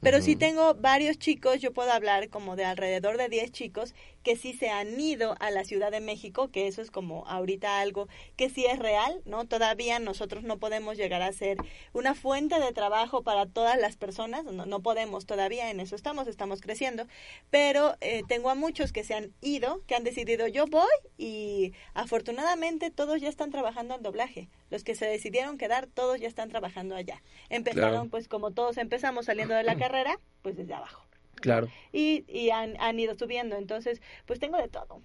Pero 0.00 0.16
uh 0.16 0.20
-huh. 0.20 0.24
si 0.24 0.36
tengo 0.36 0.74
varios 0.74 1.18
chicos, 1.18 1.60
yo 1.60 1.72
puedo 1.72 1.92
hablar 1.92 2.30
como 2.30 2.56
de 2.56 2.64
alrededor 2.64 3.18
de 3.18 3.28
10 3.28 3.52
chicos 3.52 3.94
que 4.22 4.36
sí 4.36 4.52
se 4.52 4.70
han 4.70 4.98
ido 4.98 5.34
a 5.40 5.50
la 5.50 5.64
Ciudad 5.64 5.90
de 5.90 6.00
México, 6.00 6.50
que 6.50 6.66
eso 6.66 6.82
es 6.82 6.90
como 6.90 7.26
ahorita 7.26 7.80
algo 7.80 8.08
que 8.36 8.50
sí 8.50 8.66
es 8.66 8.78
real, 8.78 9.22
¿no? 9.24 9.46
Todavía 9.46 9.98
nosotros 9.98 10.44
no 10.44 10.58
podemos 10.58 10.96
llegar 10.96 11.22
a 11.22 11.32
ser 11.32 11.58
una 11.92 12.14
fuente 12.14 12.58
de 12.60 12.72
trabajo 12.72 13.22
para 13.22 13.46
todas 13.46 13.78
las 13.78 13.96
personas, 13.96 14.44
no, 14.44 14.66
no 14.66 14.80
podemos 14.80 15.26
todavía, 15.26 15.70
en 15.70 15.80
eso 15.80 15.96
estamos, 15.96 16.26
estamos 16.26 16.60
creciendo, 16.60 17.06
pero 17.50 17.96
eh, 18.00 18.22
tengo 18.28 18.50
a 18.50 18.54
muchos 18.54 18.92
que 18.92 19.04
se 19.04 19.14
han 19.14 19.32
ido, 19.40 19.82
que 19.86 19.94
han 19.94 20.04
decidido 20.04 20.46
yo 20.46 20.66
voy 20.66 20.90
y 21.16 21.72
afortunadamente 21.94 22.90
todos 22.90 23.20
ya 23.20 23.28
están 23.28 23.50
trabajando 23.50 23.94
en 23.94 24.02
doblaje. 24.02 24.48
Los 24.70 24.84
que 24.84 24.94
se 24.94 25.06
decidieron 25.06 25.58
quedar, 25.58 25.86
todos 25.86 26.20
ya 26.20 26.28
están 26.28 26.48
trabajando 26.48 26.94
allá. 26.94 27.22
Empezaron, 27.48 27.90
claro. 27.90 28.10
pues 28.10 28.28
como 28.28 28.52
todos 28.52 28.76
empezamos 28.76 29.26
saliendo 29.26 29.54
de 29.54 29.64
la 29.64 29.76
carrera, 29.78 30.18
pues 30.42 30.56
desde 30.56 30.74
abajo. 30.74 31.09
Claro. 31.40 31.68
Y, 31.92 32.24
y 32.28 32.50
han, 32.50 32.80
han 32.80 32.98
ido 32.98 33.14
subiendo, 33.14 33.56
entonces, 33.56 34.00
pues 34.26 34.38
tengo 34.38 34.58
de 34.58 34.68
todo. 34.68 35.02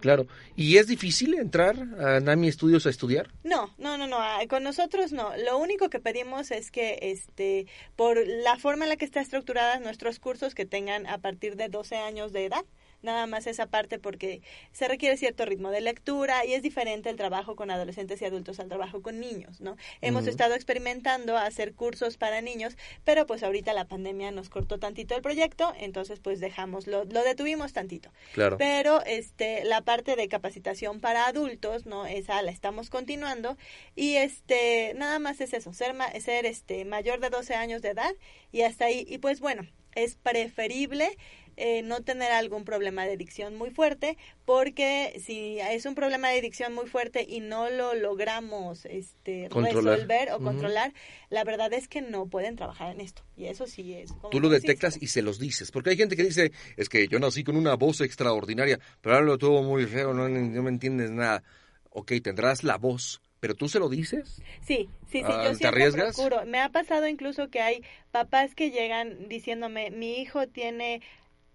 Claro. 0.00 0.26
¿Y 0.56 0.76
es 0.76 0.86
difícil 0.86 1.34
entrar 1.34 1.76
a 1.98 2.20
NAMI 2.20 2.48
Estudios 2.48 2.86
a 2.86 2.90
estudiar? 2.90 3.30
No, 3.44 3.74
no, 3.78 3.96
no, 3.96 4.06
no. 4.06 4.18
Con 4.48 4.62
nosotros 4.62 5.12
no. 5.12 5.36
Lo 5.38 5.58
único 5.58 5.88
que 5.88 6.00
pedimos 6.00 6.50
es 6.50 6.70
que, 6.70 6.98
este, 7.02 7.66
por 7.96 8.18
la 8.26 8.56
forma 8.58 8.84
en 8.84 8.90
la 8.90 8.96
que 8.96 9.04
está 9.04 9.20
estructurada 9.20 9.78
nuestros 9.80 10.18
cursos, 10.18 10.54
que 10.54 10.66
tengan 10.66 11.06
a 11.06 11.18
partir 11.18 11.56
de 11.56 11.68
12 11.68 11.96
años 11.96 12.32
de 12.32 12.46
edad 12.46 12.64
nada 13.06 13.26
más 13.26 13.46
esa 13.46 13.66
parte 13.66 13.98
porque 13.98 14.42
se 14.72 14.86
requiere 14.86 15.16
cierto 15.16 15.46
ritmo 15.46 15.70
de 15.70 15.80
lectura 15.80 16.44
y 16.44 16.52
es 16.52 16.62
diferente 16.62 17.08
el 17.08 17.16
trabajo 17.16 17.56
con 17.56 17.70
adolescentes 17.70 18.20
y 18.20 18.26
adultos 18.26 18.60
al 18.60 18.68
trabajo 18.68 19.00
con 19.00 19.18
niños, 19.18 19.60
¿no? 19.62 19.76
Hemos 20.02 20.24
uh 20.24 20.26
-huh. 20.26 20.30
estado 20.30 20.54
experimentando 20.54 21.38
hacer 21.38 21.72
cursos 21.74 22.18
para 22.18 22.42
niños, 22.42 22.76
pero 23.04 23.26
pues 23.26 23.42
ahorita 23.42 23.72
la 23.72 23.86
pandemia 23.86 24.30
nos 24.30 24.50
cortó 24.50 24.78
tantito 24.78 25.16
el 25.16 25.22
proyecto, 25.22 25.72
entonces 25.78 26.20
pues 26.20 26.40
dejamos, 26.40 26.86
lo, 26.86 27.04
lo 27.04 27.22
detuvimos 27.22 27.72
tantito. 27.72 28.10
Claro. 28.34 28.58
Pero 28.58 29.02
este, 29.06 29.64
la 29.64 29.80
parte 29.80 30.16
de 30.16 30.28
capacitación 30.28 31.00
para 31.00 31.26
adultos, 31.26 31.86
¿no? 31.86 32.04
Esa 32.06 32.42
la 32.42 32.50
estamos 32.50 32.90
continuando 32.90 33.56
y 33.94 34.16
este, 34.16 34.92
nada 34.94 35.18
más 35.18 35.40
es 35.40 35.54
eso, 35.54 35.72
ser, 35.72 35.94
ser 36.20 36.44
este, 36.46 36.84
mayor 36.84 37.20
de 37.20 37.30
12 37.30 37.54
años 37.54 37.80
de 37.82 37.90
edad 37.90 38.12
y 38.52 38.62
hasta 38.62 38.86
ahí, 38.86 39.06
y 39.08 39.18
pues 39.18 39.40
bueno, 39.40 39.66
es 39.94 40.16
preferible 40.16 41.16
eh, 41.56 41.82
no 41.82 42.02
tener 42.02 42.32
algún 42.32 42.64
problema 42.64 43.06
de 43.06 43.14
adicción 43.14 43.56
muy 43.56 43.70
fuerte, 43.70 44.18
porque 44.44 45.20
si 45.24 45.58
es 45.58 45.86
un 45.86 45.94
problema 45.94 46.28
de 46.28 46.38
adicción 46.38 46.74
muy 46.74 46.86
fuerte 46.86 47.24
y 47.28 47.40
no 47.40 47.70
lo 47.70 47.94
logramos 47.94 48.84
este, 48.84 49.48
resolver 49.50 50.30
o 50.30 50.36
uh 50.36 50.40
-huh. 50.40 50.44
controlar, 50.44 50.92
la 51.30 51.44
verdad 51.44 51.72
es 51.72 51.88
que 51.88 52.02
no 52.02 52.26
pueden 52.26 52.56
trabajar 52.56 52.94
en 52.94 53.00
esto. 53.00 53.22
Y 53.36 53.46
eso 53.46 53.66
sí 53.66 53.94
es. 53.94 54.12
Tú 54.30 54.40
lo 54.40 54.48
detectas 54.48 54.98
y 55.00 55.06
se 55.08 55.22
los 55.22 55.38
dices, 55.38 55.70
porque 55.70 55.90
hay 55.90 55.96
gente 55.96 56.16
que 56.16 56.24
dice, 56.24 56.52
es 56.76 56.88
que 56.88 57.08
yo 57.08 57.18
nací 57.18 57.42
con 57.42 57.56
una 57.56 57.74
voz 57.74 58.00
extraordinaria, 58.00 58.78
pero 59.00 59.14
ahora 59.14 59.26
lo 59.26 59.38
tuvo 59.38 59.62
muy 59.62 59.86
feo, 59.86 60.12
no, 60.12 60.28
no 60.28 60.62
me 60.62 60.70
entiendes 60.70 61.10
nada. 61.10 61.42
Ok, 61.90 62.12
tendrás 62.22 62.62
la 62.62 62.76
voz, 62.76 63.22
¿Pero 63.40 63.54
tú 63.54 63.68
se 63.68 63.78
lo 63.78 63.88
dices? 63.88 64.42
Sí, 64.60 64.88
sí, 65.08 65.18
sí, 65.18 65.22
ah, 65.24 65.44
yo 65.44 65.50
¿te 65.50 65.56
siempre 65.56 65.68
arriesgas? 65.68 66.16
procuro. 66.16 66.46
Me 66.46 66.60
ha 66.60 66.70
pasado 66.70 67.06
incluso 67.06 67.48
que 67.48 67.60
hay 67.60 67.82
papás 68.10 68.54
que 68.54 68.70
llegan 68.70 69.28
diciéndome, 69.28 69.90
mi 69.90 70.20
hijo 70.20 70.48
tiene 70.48 71.02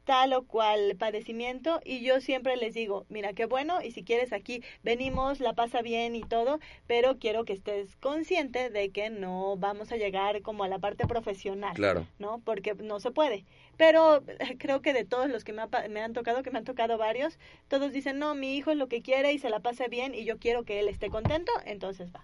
tal 0.04 0.34
o 0.34 0.44
cual 0.44 0.96
padecimiento 0.98 1.80
y 1.86 2.02
yo 2.02 2.22
siempre 2.22 2.56
les 2.58 2.74
digo, 2.74 3.06
mira 3.10 3.34
qué 3.34 3.46
bueno 3.46 3.82
y 3.82 3.92
si 3.92 4.04
quieres 4.04 4.34
aquí 4.34 4.64
venimos, 4.84 5.40
la 5.40 5.54
pasa 5.54 5.82
bien 5.82 6.16
y 6.16 6.22
todo, 6.22 6.60
pero 6.88 7.18
quiero 7.18 7.46
que 7.46 7.54
estés 7.54 7.96
consciente 7.98 8.70
de 8.70 8.90
que 8.90 9.10
no 9.10 9.58
vamos 9.58 9.92
a 9.92 9.98
llegar 9.98 10.42
como 10.42 10.64
a 10.64 10.68
la 10.68 10.80
parte 10.80 11.08
profesional, 11.08 11.74
claro. 11.74 12.08
¿no? 12.20 12.40
Porque 12.44 12.74
no 12.76 13.00
se 13.00 13.12
puede. 13.12 13.46
Pero 13.78 14.24
creo 14.60 14.82
que 14.82 14.94
de 14.94 15.06
todos 15.06 15.30
los 15.30 15.44
que 15.44 15.54
me, 15.54 15.62
ha, 15.62 15.70
me, 15.90 16.02
han 16.02 16.14
tocado, 16.14 16.44
que 16.44 16.52
me 16.52 16.60
han 16.60 16.66
tocado 16.66 16.98
varios, 16.98 17.40
todos 17.68 17.92
dicen, 17.92 18.20
no, 18.20 18.36
mi 18.36 18.56
hijo 18.56 18.72
es 18.72 18.78
lo 18.78 18.88
que 18.88 19.02
quiere 19.02 19.34
y 19.34 19.40
se 19.40 19.50
la 19.50 19.60
pasa 19.60 19.88
bien 19.88 20.14
y 20.16 20.26
yo 20.26 20.38
quiero 20.38 20.64
que 20.64 20.80
él 20.80 20.88
esté 20.88 21.10
contento, 21.10 21.52
entonces 21.66 22.12
va. 22.14 22.24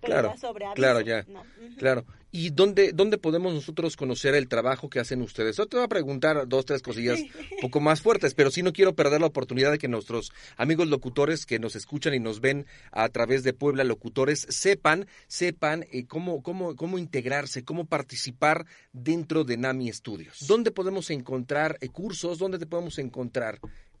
Pero 0.00 0.12
claro, 0.12 0.28
ya 0.30 0.36
sobre 0.36 0.64
aviso, 0.64 0.76
claro, 0.76 1.00
ya. 1.00 1.24
No. 1.28 1.40
Uh 1.40 1.44
-huh. 1.44 1.76
Claro. 1.76 2.04
¿Y 2.30 2.50
dónde, 2.50 2.92
dónde 2.92 3.16
podemos 3.16 3.54
nosotros 3.54 3.96
conocer 3.96 4.34
el 4.34 4.48
trabajo 4.48 4.90
que 4.90 5.00
hacen 5.00 5.22
ustedes? 5.22 5.56
Yo 5.56 5.66
te 5.66 5.78
voy 5.78 5.86
a 5.86 5.88
preguntar 5.88 6.46
dos, 6.46 6.66
tres 6.66 6.82
cosillas 6.82 7.20
un 7.20 7.60
poco 7.62 7.80
más 7.80 8.02
fuertes, 8.02 8.34
pero 8.34 8.50
sí 8.50 8.62
no 8.62 8.74
quiero 8.74 8.94
perder 8.94 9.22
la 9.22 9.28
oportunidad 9.28 9.70
de 9.70 9.78
que 9.78 9.88
nuestros 9.88 10.32
amigos 10.58 10.88
locutores 10.88 11.46
que 11.46 11.58
nos 11.58 11.74
escuchan 11.74 12.12
y 12.12 12.20
nos 12.20 12.42
ven 12.42 12.66
a 12.92 13.08
través 13.08 13.44
de 13.44 13.54
Puebla 13.54 13.82
Locutores 13.82 14.46
sepan, 14.50 15.06
sepan 15.26 15.86
eh, 15.90 16.06
cómo, 16.06 16.42
cómo, 16.42 16.76
cómo 16.76 16.98
integrarse, 16.98 17.64
cómo 17.64 17.86
participar 17.86 18.66
dentro 18.92 19.44
de 19.44 19.56
NAMI 19.56 19.88
Estudios. 19.88 20.46
¿Dónde 20.46 20.70
podemos 20.70 21.08
encontrar 21.08 21.78
eh, 21.80 21.88
cursos? 21.88 22.38
¿Dónde 22.38 22.58
te 22.58 22.66
podemos 22.66 22.98
encontrar? 22.98 23.58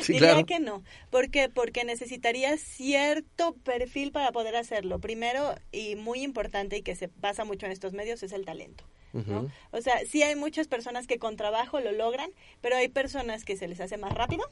Sí, 0.00 0.12
diría 0.14 0.30
claro. 0.30 0.46
que 0.46 0.60
no. 0.60 0.82
¿Por 1.10 1.30
qué? 1.30 1.48
Porque 1.48 1.84
necesitaría 1.84 2.56
cierto 2.56 3.54
perfil 3.64 4.12
para 4.12 4.32
poder 4.32 4.56
hacerlo. 4.56 4.98
Primero, 4.98 5.54
y 5.70 5.94
muy 5.94 6.22
importante 6.22 6.78
y 6.78 6.82
que 6.82 6.96
se 6.96 7.08
pasa 7.08 7.44
mucho 7.44 7.66
en 7.66 7.72
estos 7.72 7.92
medios, 7.92 8.22
es 8.22 8.32
el 8.32 8.44
talento. 8.44 8.84
O 9.72 9.80
sea, 9.82 9.94
sí 10.08 10.22
hay 10.22 10.36
muchas 10.36 10.68
personas 10.68 11.06
que 11.06 11.18
con 11.18 11.36
trabajo 11.36 11.80
lo 11.80 11.92
logran, 11.92 12.30
pero 12.62 12.76
hay 12.76 12.88
personas 12.88 13.44
que 13.44 13.58
se 13.58 13.68
les 13.68 13.78
hace 13.78 13.98
más 13.98 14.14
rápido 14.14 14.42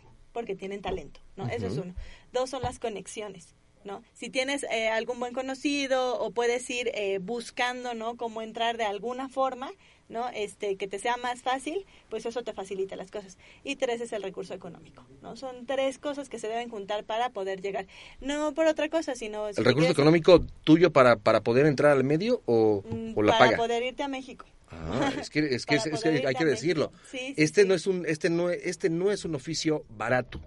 porque 0.40 0.56
tienen 0.56 0.80
talento, 0.80 1.20
¿no? 1.36 1.46
Eso 1.48 1.66
es 1.66 1.76
uno. 1.76 1.94
Dos 2.32 2.48
son 2.50 2.62
las 2.62 2.78
conexiones. 2.78 3.54
¿No? 3.82 4.02
Si 4.12 4.28
tienes 4.28 4.64
eh, 4.64 4.90
algún 4.90 5.18
buen 5.20 5.32
conocido 5.32 6.20
o 6.20 6.32
puedes 6.32 6.68
ir 6.68 6.90
eh, 6.92 7.18
buscando, 7.18 7.94
¿no? 7.94 8.18
Cómo 8.18 8.42
entrar 8.42 8.76
de 8.76 8.84
alguna 8.84 9.30
forma, 9.30 9.70
¿no? 10.10 10.28
Este, 10.34 10.76
que 10.76 10.86
te 10.86 10.98
sea 10.98 11.16
más 11.16 11.40
fácil, 11.40 11.86
pues 12.10 12.26
eso 12.26 12.42
te 12.42 12.52
facilita 12.52 12.96
las 12.96 13.10
cosas. 13.10 13.38
Y 13.64 13.76
tres 13.76 14.02
es 14.02 14.12
el 14.12 14.22
recurso 14.22 14.52
económico, 14.52 15.06
¿no? 15.22 15.36
Son 15.36 15.64
tres 15.64 15.98
cosas 15.98 16.28
que 16.28 16.38
se 16.38 16.48
deben 16.48 16.68
juntar 16.68 17.04
para 17.04 17.30
poder 17.30 17.62
llegar. 17.62 17.86
No 18.20 18.52
por 18.52 18.66
otra 18.66 18.88
cosa, 18.90 19.14
sino... 19.14 19.50
si 19.52 19.60
¿El 19.60 19.64
recurso 19.64 19.86
quieres- 19.86 19.92
económico 19.92 20.44
tuyo 20.64 20.92
para, 20.92 21.16
para 21.16 21.40
poder 21.40 21.64
entrar 21.64 21.92
al 21.92 22.04
medio 22.04 22.42
o, 22.44 22.82
Mm, 22.84 23.12
o 23.16 23.22
la 23.22 23.32
para 23.38 23.44
paga? 23.46 23.56
poder 23.56 23.82
irte 23.84 24.02
a 24.02 24.08
México. 24.08 24.44
Ah, 24.72 25.12
es 25.20 25.30
que, 25.30 25.40
es 25.54 25.64
que, 25.66 25.76
Para 25.78 25.90
es, 25.94 26.00
que 26.02 26.26
hay 26.26 26.34
que 26.34 26.44
decirlo. 26.44 26.90
México. 26.90 27.08
Sí, 27.10 27.18
sí, 27.18 27.34
este 27.38 27.62
sí. 27.62 27.68
no 27.68 27.74
es 27.74 27.86
un 27.86 28.04
este 28.06 28.30
no 28.30 28.50
este 28.50 28.90
no 28.90 29.10
es 29.10 29.24
un 29.24 29.34
oficio 29.34 29.84
barato. 29.90 30.40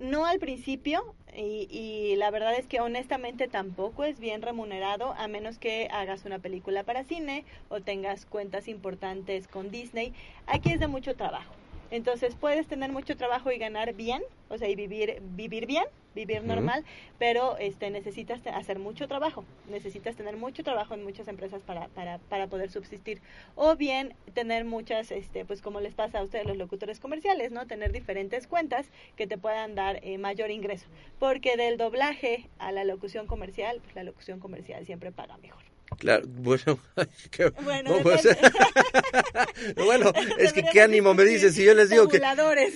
No 0.00 0.26
al 0.26 0.38
principio, 0.40 1.14
y, 1.34 1.68
y 1.70 2.16
la 2.16 2.30
verdad 2.30 2.54
es 2.54 2.66
que 2.66 2.80
honestamente 2.80 3.48
tampoco 3.48 4.04
es 4.04 4.18
bien 4.18 4.42
remunerado, 4.42 5.14
a 5.16 5.28
menos 5.28 5.58
que 5.58 5.88
hagas 5.90 6.24
una 6.24 6.38
película 6.38 6.84
para 6.84 7.04
cine 7.04 7.44
o 7.68 7.80
tengas 7.80 8.26
cuentas 8.26 8.68
importantes 8.68 9.48
con 9.48 9.70
Disney. 9.70 10.12
Aquí 10.46 10.72
es 10.72 10.80
de 10.80 10.88
mucho 10.88 11.16
trabajo. 11.16 11.61
Entonces 11.92 12.34
puedes 12.34 12.66
tener 12.66 12.90
mucho 12.90 13.18
trabajo 13.18 13.52
y 13.52 13.58
ganar 13.58 13.92
bien, 13.92 14.22
o 14.48 14.56
sea, 14.56 14.66
y 14.66 14.74
vivir, 14.74 15.20
vivir 15.36 15.66
bien, 15.66 15.84
vivir 16.14 16.42
normal, 16.42 16.86
pero 17.18 17.58
este, 17.58 17.90
necesitas 17.90 18.40
hacer 18.46 18.78
mucho 18.78 19.08
trabajo, 19.08 19.44
necesitas 19.68 20.16
tener 20.16 20.38
mucho 20.38 20.64
trabajo 20.64 20.94
en 20.94 21.04
muchas 21.04 21.28
empresas 21.28 21.62
para, 21.62 21.88
para, 21.88 22.16
para 22.16 22.46
poder 22.46 22.70
subsistir. 22.70 23.20
O 23.56 23.76
bien 23.76 24.14
tener 24.32 24.64
muchas, 24.64 25.10
este, 25.12 25.44
pues 25.44 25.60
como 25.60 25.80
les 25.80 25.92
pasa 25.92 26.20
a 26.20 26.22
ustedes 26.22 26.46
los 26.46 26.56
locutores 26.56 26.98
comerciales, 26.98 27.52
¿no? 27.52 27.66
Tener 27.66 27.92
diferentes 27.92 28.46
cuentas 28.46 28.90
que 29.14 29.26
te 29.26 29.36
puedan 29.36 29.74
dar 29.74 30.00
eh, 30.02 30.16
mayor 30.16 30.50
ingreso. 30.50 30.86
Porque 31.18 31.58
del 31.58 31.76
doblaje 31.76 32.48
a 32.58 32.72
la 32.72 32.84
locución 32.84 33.26
comercial, 33.26 33.80
pues 33.82 33.94
la 33.94 34.02
locución 34.02 34.40
comercial 34.40 34.86
siempre 34.86 35.12
paga 35.12 35.36
mejor. 35.36 35.71
Claro, 35.98 36.24
bueno, 36.28 36.78
pues, 38.02 38.22
bueno, 39.76 40.12
es 40.38 40.52
que 40.52 40.62
qué 40.72 40.80
ánimo 40.80 41.14
me 41.14 41.24
dices 41.24 41.54
si 41.54 41.64
yo 41.64 41.74
les 41.74 41.90
digo 41.90 42.08
que 42.08 42.18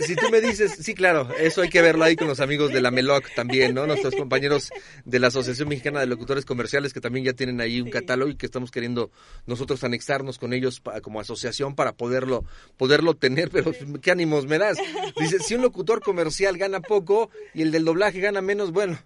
si 0.07 0.15
tú 0.17 0.29
me 0.31 0.41
dices, 0.41 0.77
sí, 0.81 0.95
claro, 0.95 1.29
eso 1.39 1.63
hay 1.63 1.69
que 1.69 1.83
verlo 1.83 2.05
ahí 2.05 2.17
con 2.17 2.29
los 2.29 2.41
amigos 2.41 2.73
de 2.73 2.81
la 2.81 2.91
MELOC 2.91 3.35
también, 3.35 3.75
¿no? 3.75 3.87
Nuestros 3.87 4.15
compañeros 4.15 4.71
de 5.05 5.19
la 5.19 5.29
Asociación 5.29 5.69
Mexicana 5.69 6.01
de 6.01 6.07
Locutores 6.07 6.45
Comerciales 6.45 6.93
que 6.93 7.01
también 7.01 7.25
ya 7.25 7.33
tienen 7.33 7.61
ahí 7.61 7.81
un 7.81 7.87
Sí. 7.87 7.93
catálogo 7.93 8.31
y 8.31 8.37
que 8.37 8.47
estamos 8.47 8.71
queriendo 8.71 9.11
nosotros 9.47 9.83
anexarnos 9.85 10.39
con 10.39 10.53
ellos 10.53 10.83
como 11.03 11.21
asociación 11.21 11.75
para 11.75 11.93
poderlo 11.93 12.45
poderlo 12.77 13.15
tener, 13.15 13.51
pero 13.51 13.73
qué 14.03 14.11
ánimos 14.11 14.47
me 14.47 14.59
das. 14.59 14.77
Dice, 15.19 15.39
si 15.41 15.55
un 15.55 15.63
locutor 15.63 16.01
comercial 16.03 16.59
gana 16.59 16.81
poco 16.81 17.31
y 17.55 17.63
el 17.63 17.71
del 17.71 17.85
doblaje 17.85 18.21
gana 18.21 18.41
menos, 18.43 18.73
bueno, 18.73 18.99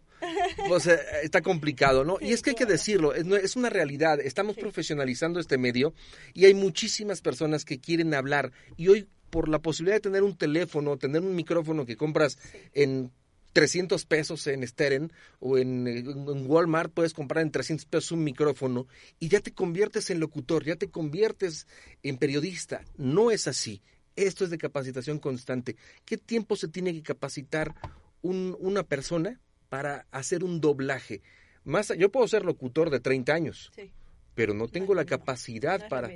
pues 0.69 0.87
eh, 0.87 0.99
está 1.23 1.41
complicado, 1.43 2.05
¿no? 2.05 2.19
y 2.21 2.33
es 2.33 2.43
que 2.43 2.51
hay 2.51 2.57
que 2.57 2.67
decirlo, 2.67 3.15
es, 3.15 3.57
una 3.57 3.71
realidad, 3.71 4.21
estamos 4.21 4.55
Sí. 4.57 4.61
profesionalizando 4.61 5.41
este 5.41 5.59
medio 5.59 5.95
y 6.35 6.45
hay 6.47 6.55
muchísimas 6.55 7.21
personas 7.23 7.65
que 7.65 7.79
quieren 7.81 8.15
hablar 8.15 8.53
y 8.77 8.89
hoy 8.89 9.09
por 9.31 9.49
la 9.49 9.61
posibilidad 9.61 9.97
de 9.97 10.01
tener 10.01 10.23
un 10.23 10.37
teléfono, 10.37 10.97
tener 10.99 11.23
un 11.23 11.35
micrófono 11.37 11.87
que 11.87 11.97
compras 11.97 12.39
en 12.73 13.13
300 13.53 14.05
pesos 14.07 14.47
en 14.47 14.67
Steren 14.67 15.13
o 15.41 15.59
en, 15.59 15.87
en 15.89 16.51
Walmart 16.51 16.93
puedes 16.93 17.15
comprar 17.15 17.43
en 17.43 17.51
300 17.51 17.85
pesos 17.87 18.13
un 18.13 18.23
micrófono 18.25 18.87
y 19.19 19.29
ya 19.29 19.41
te 19.41 19.53
conviertes 19.53 20.11
en 20.11 20.21
locutor, 20.21 20.65
ya 20.65 20.77
te 20.77 20.89
conviertes 20.89 21.67
en 22.03 22.17
periodista. 22.17 22.85
No 22.97 23.31
es 23.31 23.49
así. 23.49 23.83
Esto 24.17 24.45
es 24.45 24.51
de 24.51 24.59
capacitación 24.59 25.19
constante. 25.19 25.77
¿Qué 26.05 26.17
tiempo 26.17 26.55
se 26.57 26.69
tiene 26.69 26.93
que 26.93 27.03
capacitar 27.03 27.75
un- 28.23 28.57
una 28.61 28.83
persona 28.85 29.41
para 29.71 30.05
hacer 30.11 30.45
un 30.45 30.61
doblaje? 30.61 31.23
Más, 31.65 31.89
yo 31.97 32.11
puedo 32.11 32.29
ser 32.29 32.45
locutor 32.45 32.91
de 32.91 33.01
30 33.01 33.33
años, 33.33 33.71
Sí, 33.75 33.91
pero 34.35 34.53
no 34.53 34.69
tengo 34.69 34.95
la 34.95 35.07
capacidad 35.07 35.89
para 35.89 36.11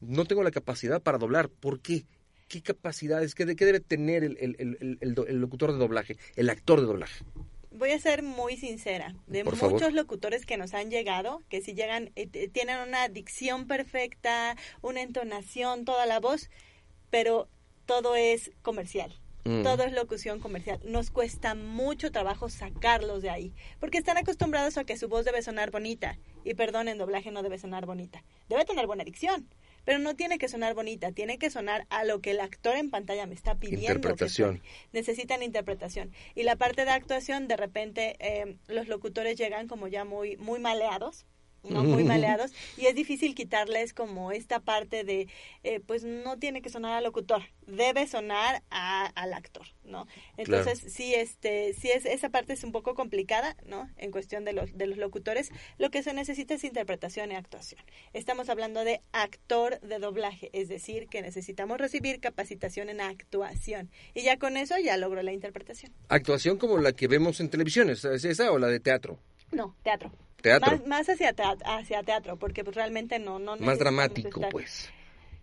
no 0.00 0.24
tengo 0.26 0.44
la 0.44 0.52
capacidad 0.52 1.02
para 1.02 1.18
doblar. 1.18 1.48
¿Por 1.48 1.80
qué? 1.80 2.04
¿Qué 2.46 2.62
capacidades? 2.62 3.34
¿Qué, 3.34 3.44
de- 3.44 3.56
qué 3.56 3.66
debe 3.66 3.80
tener 3.80 4.22
el, 4.22 4.36
el- 4.38 4.98
el- 5.00 5.40
locutor 5.40 5.72
de 5.72 5.78
doblaje, 5.78 6.16
el 6.36 6.48
actor 6.50 6.80
de 6.80 6.86
doblaje? 6.86 7.24
Voy 7.72 7.90
a 7.90 7.98
ser 7.98 8.22
muy 8.22 8.56
sincera. 8.56 9.14
De 9.26 9.44
Por 9.44 9.54
muchos 9.54 9.70
favor. 9.80 9.92
locutores 9.92 10.46
que 10.46 10.56
nos 10.56 10.72
han 10.74 10.90
llegado, 10.90 11.42
que 11.48 11.60
si 11.62 11.74
llegan, 11.74 12.10
eh, 12.16 12.26
t- 12.26 12.48
tienen 12.48 12.78
una 12.88 13.08
dicción 13.08 13.66
perfecta, 13.66 14.56
una 14.82 15.02
entonación, 15.02 15.84
toda 15.84 16.06
la 16.06 16.20
voz, 16.20 16.48
pero 17.10 17.48
todo 17.86 18.16
es 18.16 18.50
comercial. 18.62 19.14
Mm. 19.48 19.62
Todo 19.62 19.84
es 19.84 19.92
locución 19.92 20.40
comercial. 20.40 20.78
Nos 20.84 21.10
cuesta 21.10 21.54
mucho 21.54 22.12
trabajo 22.12 22.50
sacarlos 22.50 23.22
de 23.22 23.30
ahí, 23.30 23.54
porque 23.80 23.96
están 23.96 24.18
acostumbrados 24.18 24.76
a 24.76 24.84
que 24.84 24.98
su 24.98 25.08
voz 25.08 25.24
debe 25.24 25.40
sonar 25.40 25.70
bonita. 25.70 26.18
Y 26.44 26.52
perdón, 26.52 26.86
en 26.86 26.98
doblaje 26.98 27.30
no 27.30 27.42
debe 27.42 27.56
sonar 27.56 27.86
bonita. 27.86 28.22
Debe 28.50 28.66
tener 28.66 28.86
buena 28.86 29.04
dicción, 29.04 29.48
pero 29.86 29.98
no 29.98 30.14
tiene 30.14 30.36
que 30.36 30.48
sonar 30.48 30.74
bonita, 30.74 31.12
tiene 31.12 31.38
que 31.38 31.48
sonar 31.48 31.86
a 31.88 32.04
lo 32.04 32.20
que 32.20 32.32
el 32.32 32.40
actor 32.40 32.76
en 32.76 32.90
pantalla 32.90 33.26
me 33.26 33.34
está 33.34 33.54
pidiendo. 33.54 33.86
Interpretación. 33.86 34.62
Necesitan 34.92 35.42
interpretación. 35.42 36.12
Y 36.34 36.42
la 36.42 36.56
parte 36.56 36.84
de 36.84 36.90
actuación, 36.90 37.48
de 37.48 37.56
repente, 37.56 38.16
eh, 38.20 38.58
los 38.66 38.86
locutores 38.86 39.38
llegan 39.38 39.66
como 39.66 39.88
ya 39.88 40.04
muy, 40.04 40.36
muy 40.36 40.60
maleados. 40.60 41.24
¿No? 41.62 41.82
muy 41.84 42.04
maleados 42.04 42.52
y 42.76 42.86
es 42.86 42.94
difícil 42.94 43.34
quitarles 43.34 43.92
como 43.94 44.32
esta 44.32 44.60
parte 44.60 45.04
de 45.04 45.28
eh, 45.64 45.80
pues 45.86 46.04
no 46.04 46.38
tiene 46.38 46.62
que 46.62 46.68
sonar 46.70 46.92
al 46.96 47.04
locutor 47.04 47.42
debe 47.66 48.06
sonar 48.06 48.62
a- 48.70 49.06
al 49.14 49.32
actor 49.34 49.66
no 49.84 50.06
entonces 50.36 50.80
sí 50.92 51.14
este 51.14 51.74
sí 51.74 51.90
es 51.90 52.04
esa 52.06 52.30
parte 52.30 52.52
es 52.54 52.64
un 52.64 52.72
poco 52.72 52.94
complicada 52.94 53.56
no 53.66 53.88
en 53.96 54.10
cuestión 54.10 54.44
de 54.44 54.52
los 54.52 54.76
de 54.76 54.86
los 54.86 54.98
locutores 54.98 55.50
lo 55.78 55.90
que 55.90 56.02
se 56.02 56.12
necesita 56.14 56.54
es 56.54 56.64
interpretación 56.64 57.30
y 57.32 57.34
actuación. 57.34 57.80
Estamos 58.12 58.48
hablando 58.48 58.84
de 58.84 59.00
actor 59.12 59.80
de 59.80 59.98
doblaje 59.98 60.50
es 60.52 60.68
decir 60.68 61.08
que 61.08 61.22
necesitamos 61.22 61.78
recibir 61.78 62.20
capacitación 62.20 62.88
en 62.88 63.00
actuación 63.00 63.90
y 64.14 64.22
ya 64.22 64.38
con 64.38 64.56
eso 64.56 64.76
ya 64.78 64.96
logro 64.96 65.22
la 65.22 65.32
interpretación. 65.32 65.92
Actuación 66.08 66.56
como 66.58 66.78
la 66.78 66.92
que 66.92 67.08
vemos 67.08 67.40
en 67.40 67.48
televisión, 67.50 67.90
¿es 67.90 68.04
es 68.04 68.24
esa 68.24 68.50
o 68.52 68.58
la 68.58 68.68
de 68.68 68.80
teatro? 68.80 69.18
no 69.50 69.74
teatro 69.82 70.12
Teatro. 70.42 70.70
más, 70.72 70.86
más 70.86 71.08
hacia 71.08 71.32
teatro, 71.32 71.66
hacia 71.68 72.02
teatro 72.02 72.36
porque 72.36 72.64
pues 72.64 72.76
realmente 72.76 73.18
no 73.18 73.38
no 73.38 73.56
Más 73.56 73.78
dramático, 73.78 74.40
estar- 74.40 74.50
pues. 74.50 74.90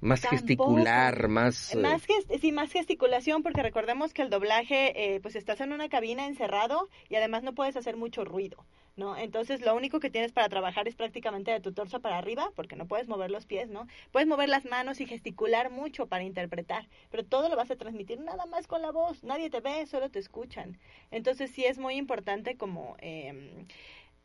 Más 0.02 0.22
Tampoco. 0.22 0.38
gesticular, 0.38 1.28
más... 1.30 1.74
eh, 1.74 1.78
Más, 1.78 2.06
gest- 2.06 2.40
sí, 2.40 2.52
más 2.52 2.72
gesticulación, 2.72 3.42
porque 3.42 3.64
recordemos 3.64 4.14
que 4.14 4.22
el 4.22 4.30
doblaje, 4.30 5.16
eh, 5.16 5.20
pues 5.20 5.36
estás 5.36 5.62
en 5.62 5.72
una 5.72 5.90
cabina 5.90 6.28
encerrado 6.28 6.90
y 7.10 7.16
además 7.16 7.42
no 7.44 7.54
puedes 7.56 7.76
hacer 7.76 7.96
mucho 7.98 8.24
ruido, 8.24 8.66
¿no? 8.98 9.18
Entonces 9.18 9.62
lo 9.62 9.74
único 9.74 10.00
que 10.00 10.12
tienes 10.12 10.32
para 10.32 10.48
trabajar 10.50 10.88
es 10.88 10.96
prácticamente 10.96 11.50
de 11.52 11.60
tu 11.60 11.72
torso 11.74 12.02
para 12.02 12.20
arriba, 12.20 12.52
porque 12.56 12.76
no 12.76 12.86
puedes 12.86 13.08
mover 13.08 13.32
los 13.32 13.46
pies, 13.48 13.70
¿no? 13.70 13.88
Puedes 14.12 14.28
mover 14.28 14.48
las 14.50 14.66
manos 14.66 15.02
y 15.02 15.08
gesticular 15.08 15.72
mucho 15.72 16.06
para 16.08 16.24
interpretar, 16.24 16.88
pero 17.10 17.24
todo 17.26 17.50
lo 17.50 17.56
vas 17.56 17.72
a 17.72 17.76
transmitir 17.78 18.20
nada 18.20 18.46
más 18.46 18.68
con 18.68 18.82
la 18.84 18.92
voz, 18.92 19.24
nadie 19.24 19.50
te 19.50 19.60
ve, 19.62 19.88
solo 19.88 20.10
te 20.12 20.20
escuchan. 20.20 20.78
Entonces 21.10 21.50
sí 21.52 21.66
es 21.66 21.80
muy 21.80 21.96
importante 21.96 22.58
como 22.58 22.96
eh, 23.00 23.66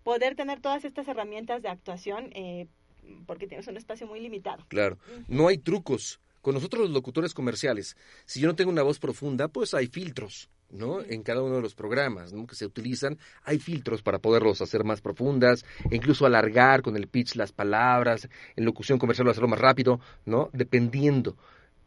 poder 0.02 0.36
tener 0.36 0.60
todas 0.60 0.84
estas 0.84 1.08
herramientas 1.08 1.62
de 1.62 1.68
actuación, 1.68 2.30
eh, 2.34 2.66
porque 3.26 3.46
tienes 3.46 3.66
un 3.68 3.76
espacio 3.76 4.06
muy 4.06 4.20
limitado. 4.20 4.64
Claro, 4.68 4.98
no 5.28 5.48
hay 5.48 5.58
trucos. 5.58 6.20
Con 6.40 6.54
nosotros 6.54 6.84
los 6.84 6.90
locutores 6.92 7.34
comerciales, 7.34 7.96
si 8.24 8.40
yo 8.40 8.48
no 8.48 8.56
tengo 8.56 8.70
una 8.70 8.82
voz 8.82 8.98
profunda, 8.98 9.48
pues 9.48 9.74
hay 9.74 9.88
filtros. 9.88 10.48
¿no? 10.70 11.02
En 11.02 11.22
cada 11.22 11.42
uno 11.42 11.56
de 11.56 11.62
los 11.62 11.74
programas, 11.74 12.32
¿no? 12.32 12.46
Que 12.46 12.54
se 12.54 12.64
utilizan. 12.64 13.18
Hay 13.42 13.58
filtros 13.58 14.02
para 14.02 14.20
poderlos 14.20 14.62
hacer 14.62 14.84
más 14.84 15.00
profundas, 15.00 15.64
e 15.90 15.96
incluso 15.96 16.26
alargar 16.26 16.82
con 16.82 16.96
el 16.96 17.08
pitch 17.08 17.34
las 17.34 17.52
palabras, 17.52 18.28
en 18.56 18.64
locución 18.64 18.98
comercial 18.98 19.28
hacerlo 19.28 19.48
más 19.48 19.58
rápido, 19.58 20.00
¿no? 20.24 20.48
Dependiendo. 20.52 21.36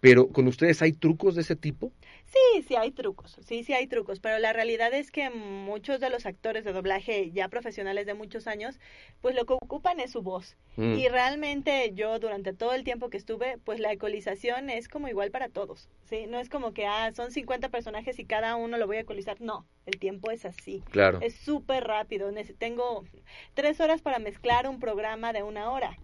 Pero 0.03 0.27
con 0.27 0.49
ustedes 0.49 0.81
hay 0.81 0.91
trucos 0.91 1.33
de 1.35 1.43
ese 1.43 1.55
tipo? 1.55 1.93
Sí, 2.25 2.61
sí 2.67 2.75
hay 2.75 2.91
trucos, 2.91 3.39
sí, 3.45 3.63
sí 3.63 3.71
hay 3.71 3.87
trucos, 3.87 4.19
pero 4.19 4.37
la 4.37 4.51
realidad 4.51 4.93
es 4.93 5.11
que 5.11 5.29
muchos 5.29 6.01
de 6.01 6.09
los 6.09 6.25
actores 6.25 6.65
de 6.65 6.73
doblaje 6.73 7.31
ya 7.31 7.47
profesionales 7.47 8.05
de 8.05 8.13
muchos 8.13 8.45
años, 8.47 8.81
pues 9.21 9.33
lo 9.33 9.45
que 9.45 9.53
ocupan 9.53 10.01
es 10.01 10.11
su 10.11 10.21
voz. 10.21 10.57
Mm. 10.75 10.95
Y 10.95 11.07
realmente 11.07 11.93
yo 11.95 12.19
durante 12.19 12.51
todo 12.51 12.73
el 12.73 12.83
tiempo 12.83 13.09
que 13.09 13.15
estuve, 13.15 13.59
pues 13.63 13.79
la 13.79 13.93
ecualización 13.93 14.69
es 14.69 14.89
como 14.89 15.07
igual 15.07 15.31
para 15.31 15.47
todos, 15.47 15.87
¿sí? 16.03 16.25
No 16.27 16.37
es 16.37 16.49
como 16.49 16.73
que, 16.73 16.85
ah, 16.85 17.13
son 17.15 17.31
50 17.31 17.69
personajes 17.69 18.19
y 18.19 18.25
cada 18.25 18.57
uno 18.57 18.77
lo 18.77 18.87
voy 18.87 18.97
a 18.97 19.01
ecualizar, 19.01 19.39
no, 19.39 19.65
el 19.85 19.99
tiempo 19.99 20.31
es 20.31 20.43
así. 20.43 20.83
Claro. 20.91 21.19
Es 21.21 21.33
súper 21.33 21.85
rápido, 21.85 22.29
tengo 22.57 23.05
tres 23.53 23.79
horas 23.79 24.01
para 24.01 24.19
mezclar 24.19 24.67
un 24.67 24.81
programa 24.81 25.31
de 25.31 25.43
una 25.43 25.71
hora. 25.71 25.97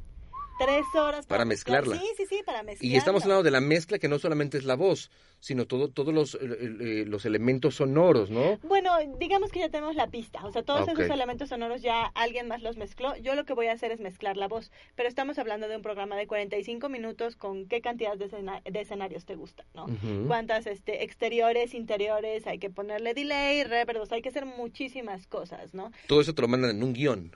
Tres 0.59 0.85
horas 0.93 1.25
Para 1.25 1.45
mezclar- 1.45 1.83
mezclarla. 1.85 1.95
Sí, 1.99 2.07
sí, 2.17 2.25
sí, 2.29 2.41
para 2.45 2.63
mezclar. 2.63 2.91
Y 2.91 2.95
estamos 2.97 3.23
hablando 3.23 3.43
de 3.43 3.51
la 3.51 3.61
mezcla 3.61 3.97
que 3.97 4.07
no 4.09 4.19
solamente 4.19 4.57
es 4.57 4.65
la 4.65 4.75
voz, 4.75 5.09
sino 5.39 5.65
todo, 5.65 5.87
todos 5.89 6.13
los, 6.13 6.35
eh, 6.35 7.05
los 7.07 7.25
elementos 7.25 7.75
sonoros, 7.75 8.29
¿no? 8.29 8.57
Bueno, 8.63 8.91
digamos 9.19 9.51
que 9.51 9.59
ya 9.59 9.69
tenemos 9.69 9.95
la 9.95 10.07
pista, 10.07 10.45
o 10.45 10.51
sea, 10.51 10.63
todos 10.63 10.87
esos 10.89 11.09
elementos 11.09 11.49
sonoros 11.49 11.81
ya 11.81 12.07
alguien 12.13 12.47
más 12.49 12.61
los 12.61 12.75
mezcló. 12.77 13.15
Yo 13.17 13.35
lo 13.35 13.45
que 13.45 13.53
voy 13.53 13.67
a 13.67 13.71
hacer 13.71 13.91
es 13.93 13.99
mezclar 14.01 14.35
la 14.35 14.47
voz, 14.49 14.69
pero 14.95 15.07
estamos 15.07 15.39
hablando 15.39 15.67
de 15.69 15.77
un 15.77 15.81
programa 15.81 16.17
de 16.17 16.27
45 16.27 16.89
minutos 16.89 17.35
con 17.37 17.65
qué 17.67 17.79
cantidad 17.81 18.17
de, 18.17 18.25
escena- 18.25 18.61
de 18.69 18.81
escenarios 18.81 19.25
te 19.25 19.35
gustan, 19.35 19.65
¿no? 19.73 19.85
Cuántas 20.27 20.67
este, 20.67 21.03
exteriores, 21.03 21.73
interiores, 21.73 22.45
hay 22.47 22.59
que 22.59 22.69
ponerle 22.69 23.13
delay, 23.13 23.63
sea, 23.63 23.85
hay 24.15 24.21
que 24.21 24.29
hacer 24.29 24.45
muchísimas 24.45 25.25
cosas, 25.27 25.73
¿no? 25.73 25.91
Todo 26.07 26.19
eso 26.19 26.35
te 26.35 26.41
lo 26.41 26.47
mandan 26.49 26.71
en 26.71 26.83
un 26.83 26.93
guion. 26.93 27.35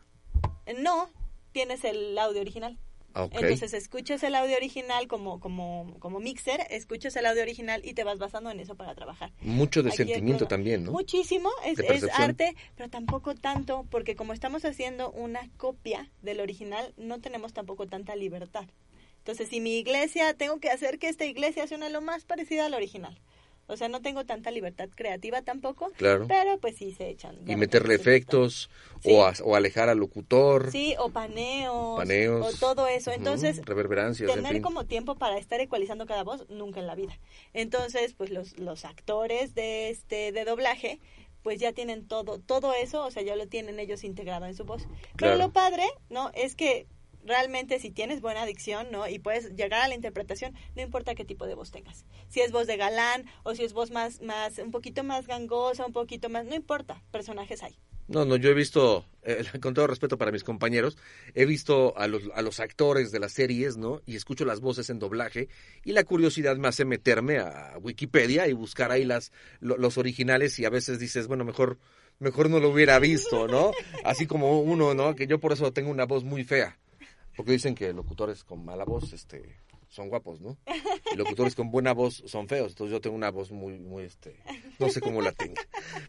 No, 0.80 1.10
tienes 1.52 1.84
el 1.86 2.18
audio 2.18 2.42
original. 2.42 2.78
Entonces 3.16 3.74
escuchas 3.74 4.24
el 4.24 4.36
audio 4.36 4.56
original 4.56 5.08
como, 5.08 5.40
como, 5.40 5.96
como 6.00 6.20
mixer, 6.20 6.66
escuchas 6.70 7.16
el 7.16 7.26
audio 7.26 7.44
original 7.44 7.82
y 7.84 7.94
te 7.94 8.04
vas 8.04 8.18
basando 8.18 8.50
en 8.50 8.60
eso 8.60 8.76
para 8.76 8.96
trabajar. 8.96 9.32
Mucho 9.42 9.84
de 9.84 9.90
Aquí 9.90 9.98
sentimiento 9.98 10.48
también, 10.48 10.84
¿no? 10.84 10.92
Muchísimo, 10.92 11.50
es, 11.66 11.80
es 11.80 12.10
arte, 12.14 12.56
pero 12.76 12.90
tampoco 12.90 13.36
tanto, 13.36 13.86
porque 13.90 14.16
como 14.16 14.34
estamos 14.34 14.66
haciendo 14.66 15.12
una 15.12 15.50
copia 15.58 16.10
del 16.22 16.40
original, 16.40 16.94
no 16.98 17.20
tenemos 17.22 17.54
tampoco 17.54 17.88
tanta 17.88 18.16
libertad. 18.16 18.66
Entonces, 19.20 19.48
si 19.48 19.62
mi 19.62 19.78
iglesia, 19.78 20.34
tengo 20.34 20.60
que 20.60 20.70
hacer 20.70 21.00
que 21.00 21.08
esta 21.08 21.26
iglesia 21.26 21.66
suene 21.68 21.90
lo 21.90 22.02
más 22.02 22.26
parecida 22.26 22.66
al 22.66 22.74
original. 22.74 23.18
O 23.68 23.78
sea, 23.78 23.88
no 23.88 24.02
tengo 24.02 24.26
tanta 24.26 24.52
libertad 24.52 24.90
creativa 24.94 25.42
tampoco, 25.42 25.90
Claro. 25.98 26.26
pero 26.28 26.58
pues 26.60 26.76
sí 26.76 26.92
se 26.92 27.10
echan. 27.10 27.38
Y 27.48 27.56
meterle 27.56 27.96
efectos 27.96 28.70
Sí. 29.02 29.10
o, 29.14 29.26
a- 29.26 29.34
o 29.44 29.56
alejar 29.56 29.88
al 29.90 29.98
locutor, 30.00 30.70
Sí, 30.72 30.96
o 31.00 31.10
paneos, 31.10 31.98
paneos. 31.98 32.56
o 32.56 32.58
todo 32.60 32.88
eso. 32.88 33.12
Entonces, 33.12 33.62
reverberancias, 33.66 34.30
en 34.30 34.36
tener 34.36 34.54
fin. 34.54 34.62
como 34.62 34.86
tiempo 34.86 35.16
para 35.16 35.38
estar 35.38 35.60
ecualizando 35.62 36.06
cada 36.06 36.24
voz 36.24 36.46
nunca 36.50 36.80
en 36.82 36.88
la 36.88 36.96
vida 36.96 37.18
entonces 37.54 38.14
pues 38.14 38.30
los 38.30 38.58
los 38.60 38.86
actores 38.86 39.54
de 39.56 39.90
este 39.90 40.32
de 40.32 40.44
doblaje 40.46 41.00
pues 41.42 41.60
ya 41.60 41.72
tienen 41.74 42.08
todo 42.08 42.40
todo 42.40 42.74
eso 42.74 43.04
o 43.06 43.12
sea 43.12 43.24
ya 43.24 43.36
lo 43.36 43.48
tienen 43.48 43.80
ellos 43.80 44.04
integrado 44.04 44.46
en 44.46 44.56
su 44.56 44.64
voz 44.66 44.84
pero 45.18 45.34
Claro. 45.34 45.38
lo 45.38 45.52
padre 45.52 45.84
no 46.10 46.32
es 46.34 46.56
que 46.56 46.88
realmente 47.26 47.80
si 47.80 47.92
tienes 47.92 48.22
buena 48.22 48.46
dicción 48.46 48.88
no 48.92 49.08
y 49.08 49.20
puedes 49.20 49.56
llegar 49.56 49.82
a 49.82 49.88
la 49.88 49.96
interpretación 49.96 50.54
no 50.76 50.82
importa 50.82 51.16
qué 51.16 51.26
tipo 51.26 51.46
de 51.48 51.56
voz 51.56 51.72
tengas 51.72 52.06
si 52.30 52.42
es 52.42 52.52
voz 52.52 52.68
de 52.68 52.78
galán 52.78 53.26
o 53.44 53.56
si 53.56 53.64
es 53.64 53.74
voz 53.74 53.92
más 53.92 54.22
más 54.22 54.58
un 54.60 54.72
poquito 54.72 55.04
más 55.04 55.28
gangosa 55.28 55.86
un 55.86 55.94
poquito 55.94 56.30
más 56.30 56.46
no 56.46 56.56
importa 56.56 57.02
personajes 57.12 57.64
hay 57.64 57.78
No, 58.10 58.26
no, 58.26 58.36
yo 58.36 58.50
he 58.50 58.54
visto, 58.54 59.06
eh, 59.24 59.44
con 59.62 59.74
todo 59.74 59.88
respeto 59.88 60.18
para 60.18 60.32
mis 60.32 60.44
compañeros, 60.44 60.98
he 61.36 61.46
visto 61.46 61.98
a 61.98 62.08
los, 62.08 62.24
a 62.36 62.42
los 62.42 62.60
actores 62.60 63.12
de 63.14 63.20
las 63.20 63.32
series, 63.32 63.78
¿no? 63.78 64.02
Y 64.06 64.18
escucho 64.18 64.44
las 64.44 64.60
voces 64.60 64.90
en 64.90 65.00
doblaje 65.00 65.48
y 65.86 65.94
la 65.94 66.04
curiosidad 66.04 66.58
me 66.58 66.68
hace 66.68 66.84
meterme 66.84 67.40
a 67.40 67.78
Wikipedia 67.82 68.48
y 68.50 68.54
buscar 68.54 68.92
ahí 68.92 69.06
las, 69.06 69.32
lo- 69.62 69.78
los 69.78 69.98
originales 69.98 70.60
y 70.60 70.66
a 70.66 70.70
veces 70.70 71.00
dices, 71.00 71.28
bueno, 71.28 71.46
mejor, 71.46 71.80
mejor 72.20 72.50
no 72.50 72.60
lo 72.60 72.70
hubiera 72.72 73.00
visto, 73.00 73.48
¿no? 73.48 73.72
Así 74.04 74.28
como 74.28 74.60
uno, 74.62 74.94
¿no? 74.94 75.16
Que 75.16 75.26
yo 75.26 75.40
por 75.40 75.54
eso 75.54 75.72
tengo 75.72 75.90
una 75.90 76.06
voz 76.06 76.26
muy 76.26 76.44
fea, 76.44 76.78
porque 77.36 77.54
dicen 77.54 77.76
que 77.76 77.92
locutores 77.94 78.44
con 78.44 78.64
mala 78.64 78.86
voz, 78.86 79.14
este 79.14 79.58
son 79.90 80.10
guapos, 80.10 80.42
¿no? 80.42 80.58
Y 81.14 81.16
locutores 81.16 81.54
con 81.54 81.70
buena 81.70 81.94
voz 81.94 82.24
son 82.26 82.48
feos, 82.48 82.72
entonces 82.72 82.92
yo 82.92 83.00
tengo 83.00 83.16
una 83.16 83.30
voz 83.30 83.52
muy, 83.52 83.78
muy, 83.78 84.04
este, 84.04 84.36
no 84.80 84.90
sé 84.90 85.02
cómo 85.02 85.22
la 85.22 85.32
tenga. 85.32 85.62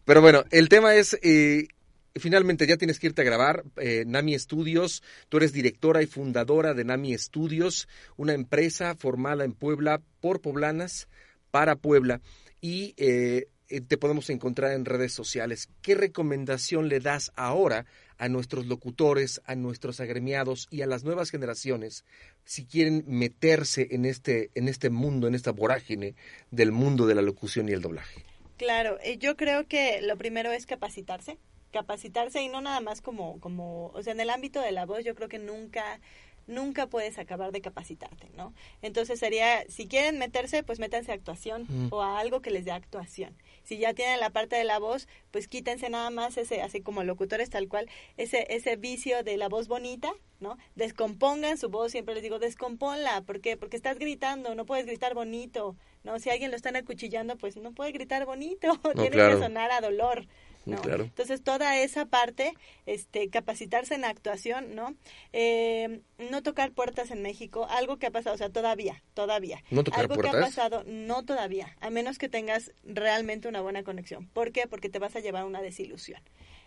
Pero 0.07 0.23
bueno, 0.23 0.43
el 0.51 0.71
tema 0.71 0.95
es, 0.95 1.19
eh, 1.23 1.69
finalmente 2.15 2.67
ya 2.67 2.79
tienes 2.79 2.99
que 2.99 3.09
irte 3.09 3.21
a 3.21 3.27
grabar. 3.27 3.65
eh, 3.77 4.05
Nami 4.07 4.39
Studios, 4.39 5.03
tú 5.29 5.37
eres 5.37 5.53
directora 5.53 6.03
y 6.03 6.07
fundadora 6.07 6.73
de 6.73 6.85
Nami 6.85 7.17
Studios, 7.19 7.87
una 8.17 8.33
empresa 8.33 8.95
formada 8.95 9.45
en 9.45 9.53
Puebla 9.53 10.01
por 10.21 10.41
poblanas 10.41 11.09
para 11.51 11.77
Puebla. 11.77 12.23
Y 12.63 12.95
eh, 12.97 13.49
eh, 13.69 13.81
te 13.81 13.99
podemos 13.99 14.31
encontrar 14.31 14.73
en 14.73 14.85
redes 14.85 15.13
sociales. 15.13 15.69
¿Qué 15.83 15.95
recomendación 15.95 16.89
le 16.89 17.01
das 17.01 17.33
ahora 17.35 17.87
a 18.19 18.29
nuestros 18.29 18.67
locutores, 18.67 19.43
a 19.47 19.55
nuestros 19.55 20.01
agremiados 20.01 20.69
y 20.71 20.83
a 20.83 20.87
las 20.87 21.05
nuevas 21.05 21.31
generaciones 21.31 22.05
si 22.45 22.67
quieren 22.67 23.05
meterse 23.07 23.89
en 23.91 24.05
este, 24.05 24.51
en 24.55 24.69
este 24.69 24.91
mundo, 24.91 25.27
en 25.27 25.35
esta 25.35 25.53
vorágine 25.53 26.15
del 26.51 26.73
mundo 26.73 27.07
de 27.07 27.15
la 27.15 27.23
locución 27.23 27.69
y 27.69 27.73
el 27.73 27.83
doblaje? 27.83 28.25
Claro, 28.57 28.99
eh, 29.03 29.19
yo 29.19 29.37
creo 29.37 29.67
que 29.67 30.01
lo 30.03 30.17
primero 30.17 30.53
es 30.53 30.67
capacitarse, 30.67 31.39
capacitarse 31.73 32.41
y 32.41 32.49
no 32.49 32.61
nada 32.61 32.81
más 32.81 33.01
como, 33.01 33.41
como, 33.41 33.89
o 33.89 34.03
sea, 34.03 34.13
en 34.13 34.21
el 34.21 34.31
ámbito 34.31 34.61
de 34.61 34.73
la 34.73 34.87
voz 34.87 35.05
yo 35.05 35.15
creo 35.15 35.29
que 35.29 35.39
nunca, 35.39 36.01
nunca 36.47 36.87
puedes 36.87 37.19
acabar 37.19 37.53
de 37.53 37.61
capacitarte, 37.61 38.29
¿no? 38.37 38.53
Entonces 38.83 39.19
sería, 39.19 39.65
si 39.69 39.87
quieren 39.89 40.19
meterse, 40.19 40.63
pues 40.63 40.79
métanse 40.79 41.13
a 41.13 41.15
actuación 41.15 41.67
Mm. 41.69 41.89
o 41.91 42.03
a 42.03 42.19
algo 42.19 42.41
que 42.41 42.51
les 42.51 42.65
dé 42.65 42.73
actuación. 42.73 43.35
Si 43.63 43.79
ya 43.79 43.95
tienen 43.95 44.21
la 44.21 44.31
parte 44.31 44.57
de 44.57 44.65
la 44.65 44.79
voz, 44.79 45.09
pues 45.31 45.49
quítense 45.49 45.89
nada 45.89 46.11
más 46.11 46.37
ese, 46.37 46.61
así 46.63 46.81
como 46.83 47.03
locutores 47.03 47.49
tal 47.51 47.69
cual, 47.69 47.89
ese, 48.17 48.47
ese 48.51 48.77
vicio 48.77 49.23
de 49.23 49.37
la 49.39 49.49
voz 49.49 49.69
bonita, 49.69 50.13
¿no? 50.41 50.59
Descompongan 50.75 51.57
su 51.57 51.71
voz, 51.71 51.93
siempre 51.93 52.15
les 52.15 52.23
digo, 52.23 52.39
descomponla, 52.39 53.23
¿por 53.23 53.41
qué? 53.41 53.57
Porque 53.57 53.77
estás 53.77 53.99
gritando, 53.99 54.55
no 54.55 54.67
puedes 54.67 54.85
gritar 54.87 55.15
bonito, 55.15 55.77
¿no? 56.03 56.19
Si 56.19 56.29
alguien 56.29 56.51
lo 56.51 56.57
están 56.57 56.77
acuchillando, 56.77 57.37
pues 57.37 57.57
no 57.57 57.73
puede 57.73 57.93
gritar 57.93 58.27
bonito, 58.27 58.79
tiene 58.95 59.11
claro. 59.11 59.37
que 59.37 59.43
sonar 59.43 59.71
a 59.71 59.81
dolor, 59.81 60.27
¿no? 60.67 60.81
Claro. 60.81 61.05
Entonces, 61.05 61.43
toda 61.43 61.79
esa 61.79 62.07
parte, 62.07 62.55
este, 62.87 63.29
capacitarse 63.29 63.95
en 63.95 64.05
actuación, 64.05 64.75
¿no? 64.75 64.95
Eh, 65.33 66.01
no 66.31 66.43
tocar 66.43 66.73
puertas 66.73 67.11
en 67.11 67.23
México, 67.23 67.67
algo 67.69 67.99
que 67.99 68.07
ha 68.07 68.11
pasado, 68.11 68.35
o 68.35 68.39
sea, 68.39 68.51
todavía, 68.51 69.03
todavía. 69.15 69.63
¿No 69.71 69.85
tocar 69.85 70.01
algo 70.01 70.17
que 70.17 70.29
ha 70.29 70.33
pasado, 70.33 70.85
no 70.87 71.25
todavía, 71.25 71.77
a 71.81 71.91
menos 71.91 72.19
que 72.19 72.29
tengas 72.29 72.73
realmente 72.85 73.49
una 73.49 73.61
buena 73.61 73.83
conexión. 73.83 74.29
¿Por 74.29 74.53
qué? 74.53 74.67
Porque 74.69 74.89
te 74.89 74.99
vas 74.99 75.17
a 75.17 75.21
llevar 75.21 75.45
una 75.45 75.63
desilusión. 75.63 76.21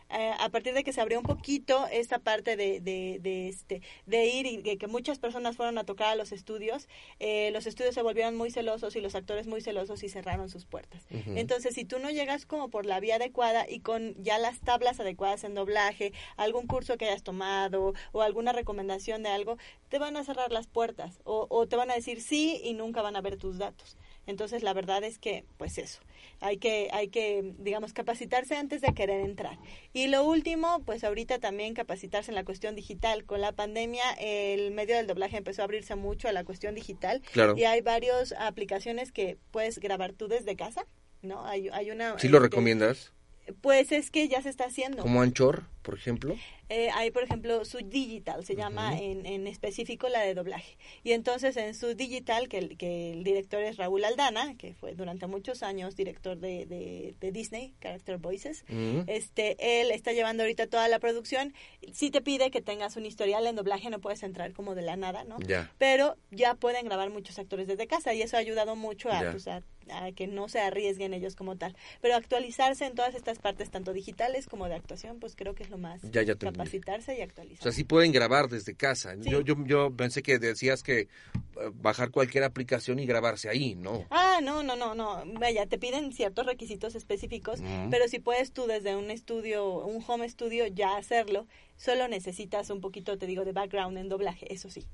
Eh, 0.09 0.31
a 0.39 0.49
partir 0.49 0.73
de 0.73 0.83
que 0.83 0.93
se 0.93 1.01
abrió 1.01 1.19
un 1.19 1.25
poquito 1.25 1.85
esta 1.91 2.19
parte 2.19 2.55
de, 2.55 2.79
de, 2.79 3.19
de, 3.21 3.49
este, 3.49 3.81
de 4.05 4.27
ir 4.27 4.45
y 4.45 4.57
de 4.57 4.77
que 4.77 4.87
muchas 4.87 5.19
personas 5.19 5.57
fueron 5.57 5.77
a 5.77 5.83
tocar 5.83 6.07
a 6.07 6.15
los 6.15 6.31
estudios, 6.31 6.87
eh, 7.19 7.51
los 7.51 7.67
estudios 7.67 7.93
se 7.93 8.01
volvieron 8.01 8.35
muy 8.35 8.49
celosos 8.49 8.95
y 8.95 9.01
los 9.01 9.15
actores 9.15 9.47
muy 9.47 9.61
celosos 9.61 10.03
y 10.03 10.09
cerraron 10.09 10.49
sus 10.49 10.65
puertas. 10.65 11.05
Entonces, 11.09 11.75
si 11.75 11.83
tú 11.83 11.99
no 11.99 12.09
llegas 12.09 12.45
como 12.45 12.69
por 12.69 12.85
la 12.85 12.99
vía 12.99 13.15
adecuada 13.15 13.69
y 13.69 13.81
con 13.81 14.15
ya 14.23 14.37
las 14.37 14.59
tablas 14.61 14.99
adecuadas 14.99 15.43
en 15.43 15.55
doblaje, 15.55 16.13
algún 16.37 16.67
curso 16.67 16.97
que 16.97 17.05
hayas 17.05 17.23
tomado 17.23 17.93
o 18.11 18.21
alguna 18.21 18.53
recomendación 18.53 19.23
de 19.23 19.29
algo, 19.29 19.57
te 19.89 19.99
van 19.99 20.15
a 20.17 20.23
cerrar 20.23 20.51
las 20.51 20.67
puertas 20.67 21.19
o, 21.25 21.47
o 21.49 21.67
te 21.67 21.75
van 21.75 21.91
a 21.91 21.95
decir 21.95 22.21
sí 22.21 22.61
y 22.63 22.73
nunca 22.73 23.01
van 23.01 23.15
a 23.15 23.21
ver 23.21 23.37
tus 23.37 23.57
datos. 23.57 23.97
Entonces, 24.27 24.61
la 24.61 24.73
verdad 24.73 25.03
es 25.03 25.17
que, 25.17 25.45
pues 25.57 25.77
eso, 25.77 25.99
hay 26.41 26.57
que, 26.57 26.89
hay 26.91 27.07
que, 27.07 27.53
digamos, 27.57 27.93
capacitarse 27.93 28.55
antes 28.55 28.81
de 28.81 28.93
querer 28.93 29.21
entrar. 29.21 29.57
Y 29.93 30.07
lo 30.07 30.23
último, 30.23 30.81
pues 30.85 31.03
ahorita 31.03 31.39
también 31.39 31.73
capacitarse 31.73 32.29
en 32.29 32.35
la 32.35 32.43
cuestión 32.43 32.75
digital. 32.75 33.25
Con 33.25 33.41
la 33.41 33.53
pandemia, 33.53 34.03
el 34.19 34.71
medio 34.71 34.95
del 34.97 35.07
doblaje 35.07 35.37
empezó 35.37 35.61
a 35.61 35.65
abrirse 35.65 35.95
mucho 35.95 36.27
a 36.27 36.33
la 36.33 36.43
cuestión 36.43 36.75
digital. 36.75 37.21
Claro. 37.31 37.55
Y 37.57 37.63
hay 37.63 37.81
varias 37.81 38.33
aplicaciones 38.37 39.11
que 39.11 39.37
puedes 39.51 39.79
grabar 39.79 40.13
tú 40.13 40.27
desde 40.27 40.55
casa, 40.55 40.85
¿no? 41.21 41.45
Hay, 41.45 41.69
hay 41.71 41.89
una... 41.89 42.19
¿Sí 42.19 42.27
lo 42.27 42.37
este, 42.37 42.49
recomiendas? 42.49 43.13
Pues 43.61 43.93
es 43.93 44.11
que 44.11 44.27
ya 44.27 44.41
se 44.41 44.49
está 44.49 44.65
haciendo. 44.65 45.01
¿Como 45.01 45.21
Anchor? 45.21 45.63
por 45.87 45.95
ejemplo? 45.95 46.35
Eh, 46.69 46.89
hay, 46.93 47.11
por 47.11 47.23
ejemplo, 47.23 47.63
su 47.65 47.77
digital, 47.77 48.45
se 48.45 48.55
llama 48.55 48.97
en, 48.99 49.25
en, 49.25 49.47
específico 49.47 50.09
la 50.09 50.21
de 50.21 50.33
doblaje. 50.33 50.77
Y 51.03 51.13
entonces 51.13 51.55
en 51.57 51.73
su 51.73 51.95
digital, 51.95 52.49
que 52.49 52.57
el, 52.57 52.77
que 52.77 53.13
el 53.13 53.23
director 53.23 53.63
es 53.63 53.77
Raúl 53.77 54.03
Aldana, 54.03 54.55
que 54.57 54.73
fue 54.73 54.93
durante 54.93 55.27
muchos 55.27 55.63
años 55.63 55.95
director 55.95 56.37
de, 56.37 56.65
de, 56.65 57.15
de 57.19 57.31
Disney, 57.31 57.73
Character 57.81 58.17
Voices, 58.17 58.65
este, 59.07 59.81
él 59.81 59.91
está 59.91 60.11
llevando 60.11 60.43
ahorita 60.43 60.67
toda 60.67 60.87
la 60.87 60.99
producción. 60.99 61.53
Sí 61.93 62.11
te 62.11 62.21
pide 62.21 62.51
que 62.51 62.61
tengas 62.61 62.97
un 62.97 63.05
historial 63.05 63.47
en 63.47 63.55
doblaje, 63.55 63.89
no 63.89 63.99
puedes 63.99 64.23
entrar 64.23 64.53
como 64.53 64.75
de 64.75 64.81
la 64.81 64.95
nada, 64.95 65.23
¿no? 65.23 65.37
Pero 65.77 66.17
ya 66.31 66.55
pueden 66.55 66.85
grabar 66.85 67.09
muchos 67.09 67.39
actores 67.39 67.67
desde 67.67 67.87
casa 67.87 68.13
y 68.13 68.21
eso 68.21 68.35
ha 68.35 68.39
ayudado 68.39 68.75
mucho 68.75 69.11
a, 69.11 69.31
pues, 69.31 69.47
a 69.47 69.61
a 69.91 70.11
que 70.11 70.27
no 70.27 70.47
se 70.49 70.59
arriesguen 70.59 71.13
ellos 71.13 71.35
como 71.35 71.57
tal. 71.57 71.75
Pero 72.01 72.15
actualizarse 72.15 72.85
en 72.85 72.95
todas 72.95 73.15
estas 73.15 73.39
partes, 73.39 73.69
tanto 73.69 73.93
digitales 73.93 74.47
como 74.47 74.67
de 74.67 74.75
actuación, 74.75 75.19
pues 75.19 75.35
creo 75.35 75.55
que 75.55 75.63
es 75.63 75.69
lo 75.69 75.77
más. 75.77 76.01
Ya, 76.11 76.21
ya 76.21 76.35
capacitarse 76.57 77.17
y 77.17 77.21
actualizarse. 77.21 77.61
O 77.61 77.63
sea, 77.63 77.71
sí 77.71 77.83
pueden 77.83 78.11
grabar 78.11 78.49
desde 78.49 78.75
casa. 78.75 79.15
Yo, 79.15 79.41
yo, 79.41 79.55
yo 79.65 79.95
pensé 79.95 80.23
que 80.23 80.39
decías 80.39 80.83
que 80.83 80.99
eh, 80.99 81.07
bajar 81.73 82.11
cualquier 82.11 82.43
aplicación 82.43 82.99
y 82.99 83.05
grabarse 83.05 83.49
ahí, 83.49 83.75
¿no? 83.75 84.05
Ah, 84.09 84.39
no, 84.43 84.63
no, 84.63 84.75
no, 84.75 84.95
no. 84.95 85.23
Vaya, 85.39 85.65
te 85.65 85.77
piden 85.77 86.11
ciertos 86.13 86.45
requisitos 86.45 86.95
específicos, 86.95 87.61
pero 87.89 88.07
si 88.07 88.19
puedes 88.19 88.51
tú 88.51 88.67
desde 88.67 88.95
un 88.95 89.11
estudio, 89.11 89.85
un 89.85 90.03
home 90.05 90.27
studio, 90.29 90.67
ya 90.67 90.97
hacerlo, 90.97 91.47
solo 91.77 92.07
necesitas 92.07 92.69
un 92.69 92.81
poquito, 92.81 93.17
te 93.17 93.27
digo, 93.27 93.45
de 93.45 93.51
background 93.51 93.97
en 93.97 94.09
doblaje, 94.09 94.51
eso 94.53 94.69
sí. 94.69 94.87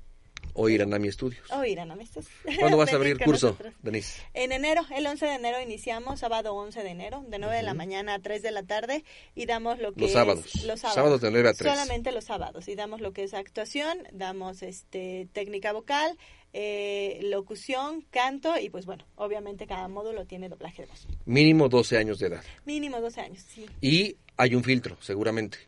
O 0.54 0.68
ir 0.68 0.82
a 0.82 0.86
Nami 0.86 1.10
Studios. 1.10 1.50
O 1.50 1.64
ir 1.64 1.80
a 1.80 1.84
Nami 1.84 2.06
Studios. 2.06 2.30
¿Cuándo 2.58 2.76
vas 2.76 2.92
a 2.92 2.96
abrir 2.96 3.18
curso, 3.18 3.56
Denise? 3.82 4.22
En 4.34 4.52
enero, 4.52 4.82
el 4.94 5.06
11 5.06 5.26
de 5.26 5.34
enero 5.34 5.60
iniciamos, 5.60 6.20
sábado 6.20 6.54
11 6.54 6.82
de 6.82 6.90
enero, 6.90 7.24
de 7.28 7.38
9 7.38 7.56
de 7.56 7.62
la 7.62 7.74
mañana 7.74 8.14
a 8.14 8.18
3 8.20 8.40
de 8.40 8.50
la 8.52 8.62
tarde, 8.62 9.04
y 9.34 9.46
damos 9.46 9.80
lo 9.80 9.92
que 9.92 10.02
los 10.02 10.12
sábados. 10.12 10.64
Los 10.64 10.80
sábados. 10.80 10.94
Sábados 10.94 11.20
de 11.20 11.30
9 11.32 11.48
a 11.48 11.52
3. 11.54 11.72
Solamente 11.72 12.12
los 12.12 12.24
sábados, 12.24 12.68
y 12.68 12.76
damos 12.76 13.00
lo 13.00 13.12
que 13.12 13.24
es 13.24 13.34
actuación, 13.34 13.98
damos 14.12 14.62
este 14.62 15.28
técnica 15.32 15.72
vocal, 15.72 16.16
eh, 16.52 17.18
locución, 17.24 18.02
canto, 18.10 18.56
y 18.56 18.70
pues 18.70 18.86
bueno, 18.86 19.04
obviamente 19.16 19.66
cada 19.66 19.88
módulo 19.88 20.24
tiene 20.24 20.48
doblaje 20.48 20.82
de 20.82 20.88
voz. 20.88 21.08
Mínimo 21.24 21.68
12 21.68 21.98
años 21.98 22.20
de 22.20 22.28
edad. 22.28 22.44
Mínimo 22.64 23.00
12 23.00 23.20
años, 23.20 23.44
sí. 23.48 23.66
Y 23.80 24.16
hay 24.36 24.54
un 24.54 24.62
filtro, 24.62 24.96
seguramente. 25.00 25.58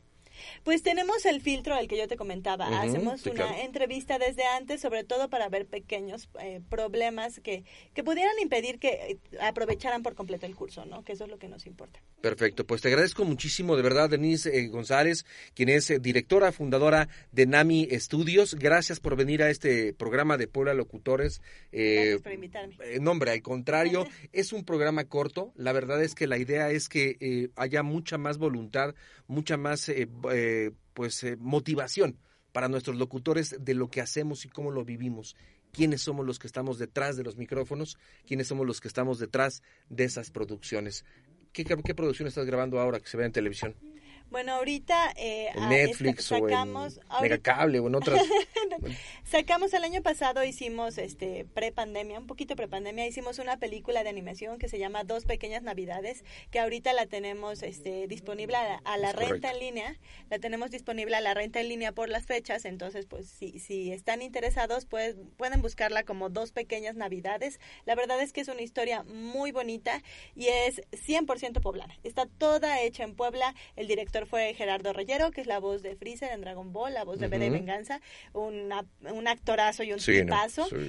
Pues 0.64 0.82
tenemos 0.82 1.24
el 1.26 1.40
filtro 1.40 1.74
al 1.74 1.88
que 1.88 1.96
yo 1.96 2.08
te 2.08 2.16
comentaba. 2.16 2.80
Hacemos 2.80 3.24
una 3.26 3.60
entrevista 3.62 4.18
desde 4.18 4.44
antes, 4.44 4.80
sobre 4.80 5.04
todo 5.04 5.28
para 5.28 5.48
ver 5.48 5.66
pequeños 5.66 6.28
eh, 6.40 6.60
problemas 6.68 7.40
que, 7.40 7.64
que 7.94 8.04
pudieran 8.04 8.34
impedir 8.40 8.78
que 8.78 8.88
eh, 8.88 9.18
aprovecharan 9.40 10.02
por 10.02 10.14
completo 10.14 10.46
el 10.46 10.54
curso, 10.54 10.84
¿no? 10.84 11.04
Que 11.04 11.12
eso 11.12 11.24
es 11.24 11.30
lo 11.30 11.38
que 11.38 11.48
nos 11.48 11.66
importa. 11.66 12.00
Perfecto, 12.20 12.66
pues 12.66 12.82
te 12.82 12.88
agradezco 12.88 13.24
muchísimo, 13.24 13.76
de 13.76 13.82
verdad, 13.82 14.10
Denise 14.10 14.58
eh, 14.58 14.68
González, 14.68 15.24
quien 15.54 15.68
es 15.68 15.92
directora, 16.00 16.52
fundadora 16.52 17.08
de 17.32 17.46
NAMI 17.46 17.88
Estudios. 17.90 18.54
Gracias 18.54 19.00
por 19.00 19.16
venir 19.16 19.42
a 19.42 19.50
este 19.50 19.92
programa 19.92 20.36
de 20.36 20.48
Puebla 20.48 20.74
Locutores. 20.74 21.40
Gracias 21.70 22.22
por 22.22 22.32
invitarme. 22.32 22.76
no, 23.00 23.12
hombre, 23.12 23.30
al 23.30 23.42
contrario, 23.42 24.06
es 24.32 24.52
un 24.52 24.64
programa 24.64 25.04
corto. 25.04 25.52
La 25.56 25.72
verdad 25.72 26.02
es 26.02 26.14
que 26.14 26.26
la 26.26 26.38
idea 26.38 26.70
es 26.70 26.88
que 26.88 27.50
haya 27.56 27.82
mucha 27.82 28.18
más 28.18 28.38
voluntad, 28.38 28.94
mucha 29.26 29.56
más 29.56 29.88
eh, 30.36 30.72
pues 30.92 31.22
eh, 31.24 31.36
motivación 31.38 32.18
para 32.52 32.68
nuestros 32.68 32.96
locutores 32.96 33.56
de 33.58 33.74
lo 33.74 33.88
que 33.88 34.00
hacemos 34.00 34.44
y 34.44 34.48
cómo 34.48 34.70
lo 34.70 34.84
vivimos. 34.84 35.36
¿Quiénes 35.72 36.02
somos 36.02 36.24
los 36.24 36.38
que 36.38 36.46
estamos 36.46 36.78
detrás 36.78 37.16
de 37.16 37.24
los 37.24 37.36
micrófonos? 37.36 37.98
¿Quiénes 38.26 38.46
somos 38.46 38.66
los 38.66 38.80
que 38.80 38.88
estamos 38.88 39.18
detrás 39.18 39.62
de 39.88 40.04
esas 40.04 40.30
producciones? 40.30 41.04
¿Qué, 41.52 41.64
qué 41.64 41.94
producción 41.94 42.28
estás 42.28 42.46
grabando 42.46 42.80
ahora 42.80 43.00
que 43.00 43.08
se 43.08 43.16
ve 43.16 43.24
en 43.24 43.32
televisión? 43.32 43.74
Bueno, 44.30 44.54
ahorita 44.54 45.12
eh, 45.16 45.50
en 45.54 45.68
Netflix 45.68 46.24
sacamos, 46.24 46.98
o 47.10 47.16
en 47.16 47.22
Megacable 47.22 47.78
o 47.78 47.86
en 47.86 47.94
otras. 47.94 48.20
sacamos 49.24 49.72
el 49.72 49.84
año 49.84 50.02
pasado 50.02 50.42
hicimos 50.44 50.98
este 50.98 51.44
prepandemia, 51.54 52.18
un 52.18 52.26
poquito 52.26 52.56
prepandemia, 52.56 53.06
hicimos 53.06 53.38
una 53.38 53.58
película 53.58 54.02
de 54.02 54.10
animación 54.10 54.58
que 54.58 54.68
se 54.68 54.78
llama 54.78 55.04
Dos 55.04 55.24
pequeñas 55.24 55.62
navidades, 55.62 56.24
que 56.50 56.58
ahorita 56.58 56.92
la 56.92 57.06
tenemos 57.06 57.62
este 57.62 58.08
disponible 58.08 58.56
a 58.56 58.96
la, 58.96 59.12
renta 59.12 59.52
en 59.52 59.60
línea, 59.60 59.96
la 60.28 60.38
tenemos 60.38 60.70
disponible 60.70 61.16
a 61.16 61.20
la 61.20 61.34
renta 61.34 61.60
en 61.60 61.68
línea 61.68 61.92
por 61.92 62.08
las 62.08 62.26
fechas, 62.26 62.64
entonces 62.64 63.06
pues 63.06 63.28
si 63.28 63.58
si 63.58 63.92
están 63.92 64.22
interesados 64.22 64.86
pues 64.86 65.16
pueden 65.36 65.62
buscarla 65.62 66.02
como 66.04 66.26
Dos 66.28 66.52
pequeñas 66.52 66.96
navidades. 66.96 67.60
La 67.84 67.94
verdad 67.94 68.20
es 68.20 68.32
que 68.32 68.40
es 68.40 68.48
una 68.48 68.62
historia 68.62 69.04
muy 69.04 69.52
bonita 69.52 70.02
y 70.34 70.48
es 70.48 70.82
100% 70.90 71.60
poblana. 71.60 71.98
Está 72.02 72.26
toda 72.26 72.80
hecha 72.80 73.04
en 73.04 73.14
Puebla. 73.14 73.54
El 73.76 73.86
director 73.86 74.15
fue 74.24 74.54
Gerardo 74.54 74.94
Reyero, 74.94 75.30
que 75.30 75.42
es 75.42 75.46
la 75.46 75.58
voz 75.58 75.82
de 75.82 75.96
Freezer 75.96 76.32
en 76.32 76.40
Dragon 76.40 76.72
Ball, 76.72 76.94
la 76.94 77.04
voz 77.04 77.18
de 77.18 77.28
B 77.28 77.38
de 77.38 77.50
Venganza, 77.50 78.00
un 78.32 79.28
actorazo 79.28 79.82
y 79.82 79.92
un 79.92 80.00
sí, 80.00 80.22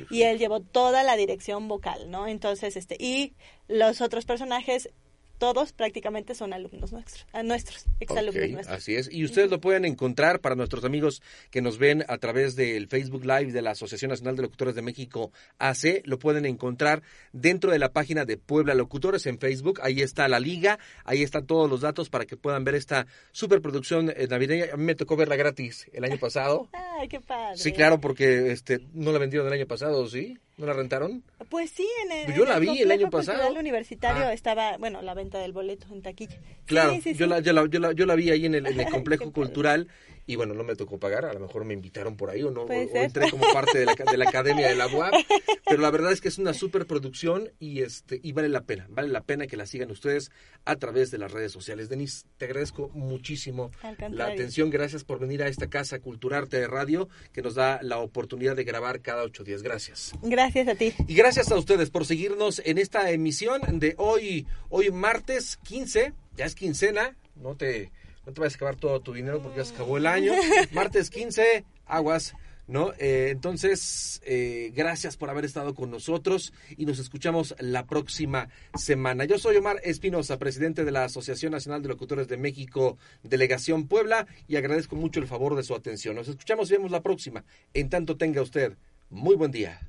y 0.10 0.22
él 0.22 0.38
llevó 0.38 0.62
toda 0.62 1.04
la 1.04 1.18
dirección 1.18 1.68
vocal, 1.68 2.10
¿no? 2.10 2.28
Entonces, 2.28 2.78
este, 2.78 2.96
y 2.98 3.34
los 3.68 4.00
otros 4.00 4.26
personajes 4.26 4.90
todos 5.38 5.74
prácticamente 5.74 6.36
son 6.36 6.54
alumnos 6.54 6.92
nuestros, 6.92 7.26
nuestros 7.44 7.86
exalumnos 8.00 8.50
nuestros. 8.50 8.78
Así 8.78 8.96
es. 8.96 9.10
Y 9.12 9.24
ustedes 9.24 9.50
lo 9.50 9.60
pueden 9.60 9.86
encontrar 9.86 10.40
para 10.40 10.56
nuestros 10.56 10.84
amigos 10.84 11.22
que 11.52 11.62
nos 11.62 11.78
ven 11.78 12.04
a 12.08 12.18
través 12.18 12.56
del 12.56 12.88
Facebook 12.88 13.26
Live 13.26 13.52
de 13.52 13.62
la 13.62 13.72
Asociación 13.72 14.10
Nacional 14.10 14.36
de 14.36 14.44
Locutores 14.44 14.76
de 14.76 14.82
México 14.82 15.32
AC. 15.60 16.02
Lo 16.06 16.20
pueden 16.20 16.46
encontrar 16.46 17.04
dentro 17.34 17.72
de 17.72 17.80
la 17.80 17.92
página 17.92 18.26
de 18.26 18.38
Puebla 18.38 18.74
Locutores 18.74 19.26
en 19.26 19.40
Facebook. 19.40 19.80
Ahí 19.84 20.02
está 20.02 20.28
la 20.28 20.40
liga, 20.40 20.80
ahí 21.04 21.24
están 21.24 21.46
todos 21.46 21.70
los 21.70 21.82
datos 21.82 22.10
para 22.10 22.26
que 22.26 22.38
puedan 22.38 22.64
ver 22.64 22.76
esta 22.76 23.08
superproducción 23.32 24.10
eh, 24.10 24.28
navideña. 24.30 24.66
A 24.74 24.78
mí 24.78 24.84
me 24.84 24.96
tocó 24.96 25.16
verla 25.16 25.36
gratis 25.36 25.90
el 25.94 26.04
año 26.04 26.18
pasado. 26.18 26.70
Ay, 27.00 27.08
qué 27.08 27.20
padre. 27.20 27.58
Sí, 27.58 27.72
claro, 27.72 28.00
porque 28.00 28.52
este 28.52 28.80
no 28.94 29.12
la 29.12 29.20
vendieron 29.20 29.48
el 29.48 29.54
año 29.54 29.68
pasado, 29.68 30.08
¿sí? 30.08 30.38
¿No 30.58 30.66
la 30.66 30.74
rentaron? 30.74 31.24
Pues 31.50 31.70
sí, 31.70 31.88
en 32.06 32.32
el, 32.32 32.36
Yo 32.36 32.44
la 32.44 32.58
vi 32.58 32.82
el 32.82 32.90
año 32.90 33.12
pasado. 33.12 33.48
El 33.48 33.60
universitario 33.60 34.26
ah. 34.26 34.34
estaba, 34.34 34.78
bueno, 34.78 35.04
la 35.04 35.14
venta 35.14 35.38
del 35.38 35.54
boleto 35.54 35.86
en 35.92 36.02
taquilla. 36.02 36.40
Claro, 36.66 36.96
yo, 36.96 37.28
La, 37.28 37.40
yo, 37.42 37.54
la, 37.54 37.68
yo, 37.68 37.80
la, 37.80 37.92
yo 37.92 38.06
la 38.08 38.16
vi 38.16 38.32
ahí 38.32 38.48
en 38.48 38.56
el, 38.56 38.66
en 38.66 38.80
el 38.80 38.88
complejo 38.90 39.32
cultural 39.32 39.88
y 40.28 40.36
bueno, 40.36 40.54
no 40.54 40.64
me 40.66 40.76
tocó 40.76 41.00
pagar, 41.00 41.26
a 41.26 41.34
lo 41.34 41.40
mejor 41.40 41.64
me 41.64 41.74
invitaron 41.74 42.18
por 42.18 42.30
ahí 42.30 42.44
o 42.44 42.52
no, 42.52 42.64
o, 42.64 42.72
entré 42.72 43.32
como 43.32 43.46
parte 43.54 43.80
de 43.80 43.86
la, 43.86 43.96
de 43.96 44.18
la 44.18 44.28
academia 44.28 44.68
de 44.68 44.76
la 44.76 44.88
UAP, 44.88 45.14
pero 45.66 45.82
la 45.82 45.90
verdad 45.90 46.12
es 46.12 46.20
que 46.20 46.28
es 46.28 46.38
una 46.38 46.54
superproducción 46.54 47.50
y 47.60 47.82
este 47.82 48.20
y 48.22 48.34
vale 48.34 48.50
la 48.50 48.62
pena, 48.62 48.86
vale 48.90 49.08
la 49.08 49.22
pena 49.22 49.48
que 49.48 49.56
la 49.56 49.66
sigan 49.66 49.90
ustedes 49.90 50.30
a 50.66 50.76
través 50.76 51.12
de 51.12 51.18
las 51.18 51.32
redes 51.32 51.54
sociales. 51.54 51.88
Denise, 51.88 52.26
te 52.38 52.46
agradezco 52.46 52.90
muchísimo 52.90 53.72
la 54.12 54.28
atención, 54.28 54.70
gracias 54.70 55.06
por 55.06 55.20
venir 55.20 55.42
a 55.44 55.48
esta 55.48 55.70
casa 55.70 56.00
Culturarte 56.00 56.60
de 56.60 56.68
Radio 56.68 57.08
que 57.32 57.42
nos 57.42 57.56
da 57.56 57.80
la 57.82 58.00
oportunidad 58.00 58.58
de 58.58 58.66
grabar 58.66 59.02
cada 59.02 59.24
ocho 59.24 59.46
días. 59.46 59.64
Gracias. 59.64 60.12
Gracias 60.22 60.68
a 60.68 60.76
ti. 60.76 60.94
Y 61.08 61.16
gracias 61.16 61.52
a 61.52 61.58
ustedes 61.58 61.90
por 61.90 62.06
seguirnos 62.06 62.62
en 62.66 62.78
esta 62.78 63.10
emisión 63.12 63.62
de 63.80 63.96
hoy, 63.98 64.46
hoy 64.70 64.92
martes 64.92 65.58
15, 65.64 66.14
ya 66.36 66.46
es 66.46 66.54
quincena, 66.54 67.16
no 67.36 67.56
te 67.56 67.92
no 68.28 68.34
te 68.34 68.42
vayas 68.42 68.56
a 68.56 68.58
acabar 68.58 68.76
todo 68.76 69.00
tu 69.00 69.14
dinero 69.14 69.42
porque 69.42 69.60
ya 69.60 69.66
se 69.66 69.74
acabó 69.74 69.98
el 69.98 70.06
año. 70.06 70.34
Martes 70.74 71.10
15, 71.10 71.64
aguas. 71.86 72.36
¿No? 72.68 72.92
Eh, 73.00 73.30
entonces, 73.32 74.22
eh, 74.26 74.74
gracias 74.76 75.16
por 75.16 75.30
haber 75.30 75.46
estado 75.46 75.74
con 75.74 75.90
nosotros 75.90 76.52
y 76.76 76.86
nos 76.86 77.00
escuchamos 77.00 77.56
la 77.60 77.86
próxima 77.86 78.50
semana. 78.76 79.24
Yo 79.24 79.38
soy 79.38 79.56
Omar 79.56 79.80
Espinosa, 79.86 80.38
presidente 80.38 80.84
de 80.84 80.92
la 80.92 81.06
Asociación 81.06 81.54
Nacional 81.54 81.82
de 81.82 81.88
Locutores 81.88 82.28
de 82.28 82.36
México, 82.36 82.98
Delegación 83.24 83.88
Puebla, 83.88 84.28
y 84.50 84.58
agradezco 84.58 84.98
mucho 84.98 85.22
el 85.22 85.28
favor 85.28 85.56
de 85.56 85.64
su 85.64 85.74
atención. 85.76 86.18
Nos 86.18 86.28
escuchamos 86.28 86.70
y 86.70 86.74
vemos 86.74 86.92
la 86.92 87.02
próxima. 87.02 87.46
En 87.74 87.90
tanto 87.90 88.18
tenga 88.18 88.42
usted 88.42 88.76
muy 89.10 89.38
buen 89.38 89.52
día. 89.52 89.80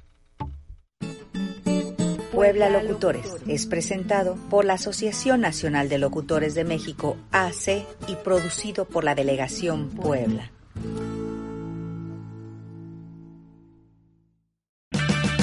Puebla 2.39 2.71
Locutores. 2.71 3.35
Es 3.49 3.67
presentado 3.67 4.37
por 4.49 4.65
la 4.65 4.75
Asociación 4.75 5.41
Nacional 5.41 5.89
de 5.89 5.99
Locutores 5.99 6.55
de 6.55 6.63
México, 6.63 7.17
AC, 7.33 7.85
y 8.07 8.15
producido 8.23 8.85
por 8.85 9.03
la 9.03 9.17
Delegación 9.17 9.89
Puebla. 9.89 10.53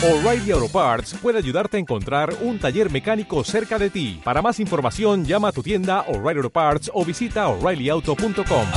O'Reilly 0.01 0.51
Auto 0.51 0.69
Parts 0.69 1.15
puede 1.21 1.37
ayudarte 1.37 1.75
a 1.75 1.81
encontrar 1.81 2.33
un 2.39 2.59
taller 2.59 2.89
mecánico 2.89 3.43
cerca 3.43 3.77
de 3.77 3.89
ti. 3.89 4.21
Para 4.23 4.41
más 4.41 4.61
información, 4.61 5.25
llama 5.25 5.49
a 5.49 5.51
tu 5.51 5.61
tienda 5.61 6.05
O'Reilly 6.07 6.37
Auto 6.37 6.49
Parts 6.49 6.89
o 6.93 7.03
visita 7.03 7.49
oreillyauto.com. 7.49 8.67